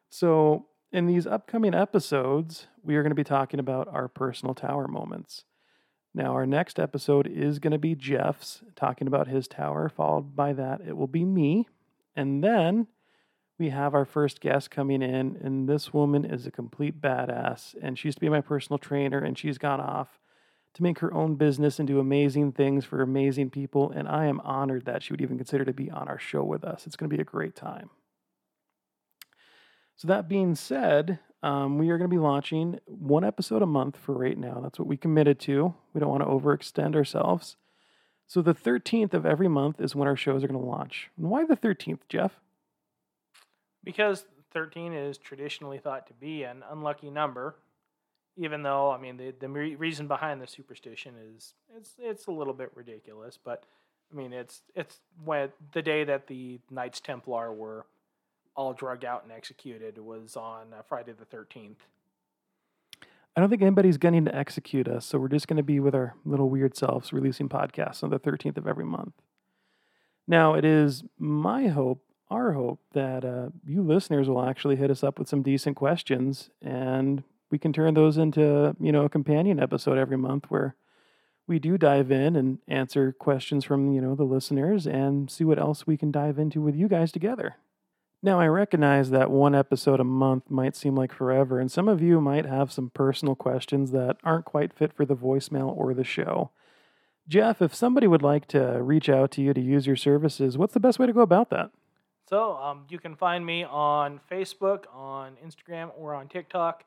so, 0.10 0.68
in 0.94 1.08
these 1.08 1.28
upcoming 1.28 1.74
episodes, 1.74 2.68
we 2.84 2.96
are 2.96 3.02
going 3.02 3.12
to 3.12 3.16
be 3.16 3.24
talking 3.24 3.60
about 3.60 3.88
our 3.90 4.08
personal 4.08 4.54
tower 4.54 4.88
moments. 4.88 5.44
Now, 6.14 6.34
our 6.34 6.46
next 6.46 6.80
episode 6.80 7.28
is 7.28 7.60
going 7.60 7.72
to 7.72 7.80
be 7.80 7.96
Jeff's 7.96 8.62
talking 8.76 9.08
about 9.08 9.28
his 9.28 9.48
tower. 9.48 9.90
Followed 9.90 10.36
by 10.36 10.54
that, 10.54 10.82
it 10.88 10.96
will 10.96 11.08
be 11.08 11.26
me. 11.26 11.68
And 12.16 12.44
then 12.44 12.88
we 13.64 13.70
have 13.70 13.94
our 13.94 14.04
first 14.04 14.42
guest 14.42 14.70
coming 14.72 15.02
in, 15.02 15.40
and 15.42 15.70
this 15.70 15.94
woman 15.94 16.26
is 16.26 16.46
a 16.46 16.52
complete 16.52 17.00
badass. 17.00 17.76
And 17.82 17.98
she 17.98 18.10
used 18.10 18.18
to 18.18 18.22
be 18.22 18.28
my 18.28 18.42
personal 18.42 18.78
trainer, 18.78 19.20
and 19.20 19.38
she's 19.38 19.58
gone 19.58 19.80
off 19.80 20.20
to 20.74 20.84
make 20.84 21.00
her 21.00 21.14
own 21.14 21.36
business 21.36 21.80
and 21.80 21.88
do 21.88 21.98
amazing 21.98 22.52
things 22.52 22.84
for 22.84 23.02
amazing 23.02 23.52
people. 23.52 23.90
And 23.90 24.06
I 24.06 24.26
am 24.26 24.42
honored 24.42 24.84
that 24.84 25.02
she 25.02 25.14
would 25.14 25.22
even 25.22 25.38
consider 25.38 25.64
to 25.64 25.72
be 25.72 25.90
on 25.90 26.10
our 26.10 26.20
show 26.20 26.44
with 26.44 26.66
us. 26.66 26.86
It's 26.86 26.98
going 26.98 27.10
to 27.10 27.16
be 27.16 27.22
a 27.22 27.26
great 27.26 27.56
time. 27.56 27.90
So, 29.96 30.10
that 30.10 30.28
being 30.28 30.56
said, 30.56 31.20
um, 31.42 31.78
we 31.78 31.90
are 31.90 31.98
going 31.98 32.10
to 32.10 32.14
be 32.14 32.20
launching 32.20 32.82
one 32.86 33.24
episode 33.24 33.62
a 33.62 33.66
month 33.66 33.96
for 33.96 34.14
right 34.14 34.38
now. 34.38 34.60
That's 34.62 34.78
what 34.78 34.90
we 34.90 34.98
committed 34.98 35.40
to. 35.42 35.74
We 35.94 36.02
don't 36.02 36.10
want 36.10 36.24
to 36.24 36.28
overextend 36.28 36.98
ourselves. 36.98 37.56
So, 38.28 38.42
the 38.42 38.54
13th 38.54 39.14
of 39.14 39.26
every 39.26 39.48
month 39.48 39.80
is 39.80 39.96
when 39.96 40.10
our 40.10 40.18
shows 40.18 40.44
are 40.44 40.48
going 40.48 40.60
to 40.60 40.66
launch. 40.66 41.12
And 41.18 41.30
why 41.30 41.46
the 41.46 41.56
13th, 41.56 42.02
Jeff? 42.10 42.42
Because 43.84 44.26
13 44.54 44.94
is 44.94 45.18
traditionally 45.18 45.78
thought 45.78 46.08
to 46.08 46.14
be 46.14 46.44
an 46.44 46.64
unlucky 46.70 47.10
number, 47.10 47.56
even 48.38 48.64
though, 48.64 48.92
I 48.92 48.98
mean, 48.98 49.18
the, 49.18 49.34
the 49.40 49.50
reason 49.50 50.08
behind 50.08 50.42
the 50.42 50.48
superstition 50.48 51.16
is 51.36 51.54
it's, 51.76 51.92
it's 52.00 52.28
a 52.28 52.32
little 52.32 52.54
bit 52.54 52.72
ridiculous, 52.76 53.38
but 53.44 53.66
I 54.12 54.16
mean, 54.16 54.34
it's, 54.34 54.62
it's 54.76 55.00
when 55.24 55.50
the 55.72 55.82
day 55.82 56.04
that 56.04 56.28
the 56.28 56.60
Knights 56.70 57.00
Templar 57.00 57.52
were 57.52 57.86
all 58.56 58.74
drugged 58.74 59.06
out 59.06 59.24
and 59.24 59.32
executed 59.32 59.98
was 59.98 60.36
on 60.36 60.74
uh, 60.74 60.82
Friday 60.88 61.14
the 61.14 61.26
13th. 61.26 61.78
I 63.36 63.40
don't 63.40 63.50
think 63.50 63.64
anybody's 63.64 63.98
gunning 63.98 64.26
to 64.26 64.36
execute 64.36 64.88
us, 64.88 65.08
so 65.08 65.18
we're 65.18 65.28
just 65.28 65.48
going 65.48 65.58
to 65.58 65.64
be 65.64 65.80
with 65.80 65.96
our 65.96 66.14
little 66.24 66.50
weird 66.50 66.78
selves 66.78 67.12
releasing 67.12 67.50
podcasts 67.50 68.04
on 68.04 68.12
the 68.12 68.20
13th 68.20 68.58
of 68.58 68.68
every 68.68 68.86
month. 68.86 69.14
Now, 70.28 70.54
it 70.54 70.64
is 70.64 71.04
my 71.18 71.68
hope, 71.68 72.04
our 72.30 72.54
hope, 72.54 72.80
that 72.94 73.24
uh, 73.24 73.50
you 73.66 73.82
listeners 73.82 74.28
will 74.28 74.44
actually 74.44 74.76
hit 74.76 74.90
us 74.90 75.04
up 75.04 75.20
with 75.20 75.28
some 75.28 75.42
decent 75.42 75.76
questions, 75.76 76.50
and 76.62 77.24
we 77.52 77.58
can 77.58 77.74
turn 77.74 77.94
those 77.94 78.18
into, 78.18 78.76
you 78.80 78.92
know, 78.92 79.06
a 79.06 79.10
companion 79.10 79.60
episode 79.60 79.98
every 79.98 80.18
month 80.18 80.46
where 80.50 80.76
we 81.46 81.60
do 81.60 81.78
dive 81.78 82.12
in 82.12 82.36
and 82.36 82.60
answer 82.68 83.12
questions 83.12 83.66
from, 83.66 83.92
you 83.92 84.02
know, 84.02 84.16
the 84.16 84.24
listeners 84.24 84.88
and 84.88 85.30
see 85.30 85.44
what 85.44 85.60
else 85.60 85.86
we 85.86 85.98
can 85.98 86.12
dive 86.12 86.40
into 86.40 86.62
with 86.62 86.76
you 86.76 86.88
guys 86.88 87.12
together. 87.12 87.58
Now, 88.22 88.40
I 88.40 88.48
recognize 88.48 89.10
that 89.10 89.30
one 89.30 89.54
episode 89.54 90.00
a 90.00 90.06
month 90.06 90.50
might 90.50 90.78
seem 90.78 90.96
like 90.96 91.12
forever, 91.12 91.60
and 91.60 91.70
some 91.70 91.90
of 91.90 92.02
you 92.02 92.22
might 92.22 92.46
have 92.46 92.72
some 92.72 92.90
personal 92.90 93.36
questions 93.36 93.92
that 93.92 94.16
aren't 94.24 94.46
quite 94.46 94.74
fit 94.74 94.94
for 94.94 95.06
the 95.06 95.16
voicemail 95.16 95.76
or 95.78 95.94
the 95.94 96.06
show. 96.06 96.50
Jeff, 97.28 97.62
if 97.62 97.76
somebody 97.76 98.08
would 98.08 98.22
like 98.22 98.48
to 98.48 98.82
reach 98.82 99.10
out 99.10 99.32
to 99.32 99.42
you 99.42 99.54
to 99.54 99.62
use 99.62 99.86
your 99.86 99.98
services, 99.98 100.58
what's 100.58 100.74
the 100.74 100.80
best 100.80 101.00
way 101.00 101.06
to 101.06 101.14
go 101.14 101.20
about 101.20 101.50
that? 101.50 101.72
So 102.30 102.54
um, 102.56 102.86
you 102.90 103.00
can 103.00 103.16
find 103.16 103.46
me 103.46 103.64
on 103.64 104.20
Facebook, 104.32 104.86
on 104.94 105.34
Instagram, 105.46 105.92
or 105.98 106.14
on 106.14 106.28
TikTok. 106.28 106.84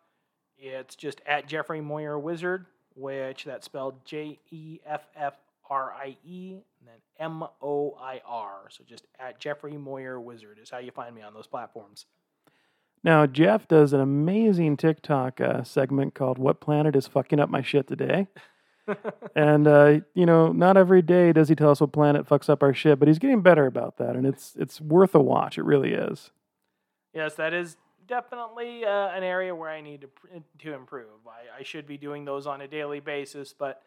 It's 0.59 0.97
just 0.97 1.21
at 1.27 1.49
Jeffrie 1.49 1.83
Moir 1.83 2.19
Wizard, 2.19 2.67
which 2.95 3.45
that's 3.45 3.67
spelled 3.67 4.05
J 4.05 4.39
E 4.51 4.81
F 4.87 5.07
F 5.15 5.35
R 5.69 5.93
I 5.93 6.17
E 6.25 6.53
and 6.81 6.89
then 6.89 6.97
M 7.19 7.45
O 7.61 7.97
I 8.01 8.23
R. 8.27 8.69
So 8.71 8.83
just 8.89 9.07
at 9.19 9.39
Jeffrie 9.41 9.79
Moir 9.79 10.19
Wizard 10.19 10.59
is 10.63 10.71
how 10.71 10.79
you 10.79 10.91
find 10.91 11.15
me 11.15 11.23
on 11.23 11.35
those 11.35 11.47
platforms. 11.47 12.07
Now, 13.05 13.27
Jeff 13.27 13.69
does 13.69 13.93
an 13.93 14.01
amazing 14.01 14.77
TikTok 14.77 15.41
uh, 15.41 15.63
segment 15.63 16.15
called 16.15 16.39
What 16.39 16.61
Planet 16.61 16.97
is 16.97 17.07
Fucking 17.07 17.39
Up 17.39 17.51
My 17.51 17.63
Shit 17.63 17.87
Today? 17.87 18.27
and 19.37 19.67
uh, 19.67 20.01
you 20.15 20.27
know, 20.27 20.53
not 20.53 20.77
every 20.77 21.03
day 21.03 21.33
does 21.33 21.49
he 21.49 21.55
tell 21.55 21.71
us 21.71 21.81
what 21.81 21.93
planet 21.93 22.29
fucks 22.29 22.49
up 22.49 22.63
our 22.63 22.75
shit, 22.75 22.99
but 22.99 23.09
he's 23.09 23.19
getting 23.19 23.43
better 23.43 23.67
about 23.67 23.99
that, 23.99 24.17
and 24.17 24.27
it's 24.27 24.55
it's 24.59 24.81
worth 24.81 25.15
a 25.15 25.21
watch. 25.21 25.59
It 25.59 25.65
really 25.65 25.93
is. 25.93 26.31
yes, 27.13 27.35
that 27.35 27.53
is 27.53 27.77
definitely 28.07 28.85
uh, 28.85 29.09
an 29.09 29.23
area 29.23 29.55
where 29.55 29.71
I 29.71 29.81
need 29.81 30.03
to 30.03 30.43
to 30.61 30.75
improve. 30.75 31.27
I, 31.27 31.61
I 31.61 31.63
should 31.63 31.87
be 31.87 31.97
doing 31.99 32.25
those 32.25 32.47
on 32.47 32.61
a 32.61 32.69
daily 32.69 33.01
basis, 33.01 33.53
but 33.53 33.83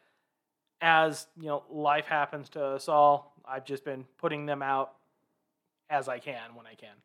as 0.82 1.28
you 1.40 1.48
know, 1.48 1.64
life 1.70 2.06
happens 2.06 2.50
to 2.50 2.64
us 2.64 2.88
all. 2.88 3.34
I've 3.48 3.66
just 3.66 3.84
been 3.84 4.06
putting 4.18 4.46
them 4.46 4.62
out 4.62 4.94
as 5.90 6.08
I 6.08 6.20
can 6.20 6.56
when 6.56 6.68
I 6.68 6.76
can. 6.76 6.96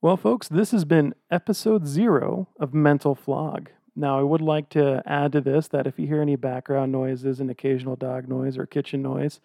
Well, 0.00 0.16
folks, 0.16 0.48
this 0.48 0.72
has 0.72 0.84
been 0.84 1.14
episode 1.30 1.86
zero 1.86 2.48
of 2.58 2.74
Mental 2.74 3.14
Flog. 3.14 3.70
Now, 3.94 4.18
I 4.18 4.22
would 4.22 4.40
like 4.40 4.70
to 4.70 5.02
add 5.04 5.32
to 5.32 5.40
this 5.40 5.68
that 5.68 5.86
if 5.86 5.98
you 5.98 6.06
hear 6.06 6.22
any 6.22 6.36
background 6.36 6.92
noises, 6.92 7.40
an 7.40 7.50
occasional 7.50 7.96
dog 7.96 8.28
noise, 8.28 8.56
or 8.56 8.64
kitchen 8.64 9.02
noise, 9.02 9.40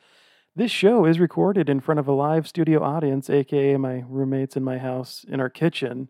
this 0.55 0.71
show 0.71 1.05
is 1.05 1.19
recorded 1.19 1.69
in 1.69 1.81
front 1.81 1.99
of 1.99 2.07
a 2.07 2.13
live 2.13 2.47
studio 2.47 2.81
audience, 2.81 3.29
aka 3.29 3.77
my 3.77 4.03
roommates 4.07 4.55
in 4.55 4.63
my 4.63 4.77
house 4.77 5.25
in 5.27 5.39
our 5.39 5.49
kitchen. 5.49 6.09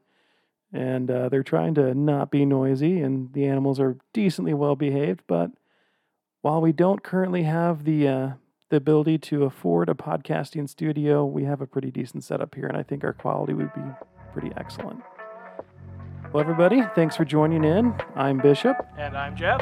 And 0.72 1.10
uh, 1.10 1.30
they're 1.30 1.44
trying 1.44 1.74
to 1.76 1.94
not 1.96 2.30
be 2.30 2.46
noisy, 2.46 3.02
and 3.02 3.34
the 3.34 3.46
animals 3.46 3.80
are 3.80 3.98
decently 4.14 4.54
well 4.54 4.76
behaved. 4.76 5.22
But 5.28 5.52
while 6.42 6.62
we 6.62 6.74
don't 6.74 7.04
currently 7.04 7.44
have 7.44 7.86
the 7.86 8.08
uh, 8.08 8.30
the 8.70 8.78
ability 8.78 9.18
to 9.18 9.46
afford 9.46 9.90
a 9.90 9.94
podcasting 9.94 10.70
studio, 10.70 11.26
we 11.26 11.46
have 11.46 11.62
a 11.62 11.68
pretty 11.68 11.90
decent 11.90 12.24
setup 12.24 12.54
here, 12.54 12.68
and 12.68 12.78
I 12.78 12.84
think 12.84 13.04
our 13.04 13.14
quality 13.14 13.54
would 13.54 13.74
be 13.74 13.82
pretty 14.34 14.52
excellent. 14.58 15.02
Well, 16.34 16.42
everybody, 16.42 16.82
thanks 16.96 17.16
for 17.16 17.26
joining 17.26 17.64
in. 17.64 17.94
I'm 18.16 18.38
Bishop, 18.38 18.86
And 18.98 19.16
I'm 19.18 19.36
Jeff. 19.36 19.62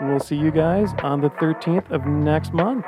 and 0.00 0.08
we'll 0.10 0.20
see 0.20 0.36
you 0.36 0.50
guys 0.50 0.92
on 1.02 1.20
the 1.20 1.30
13th 1.30 1.90
of 1.90 2.06
next 2.06 2.52
month. 2.52 2.84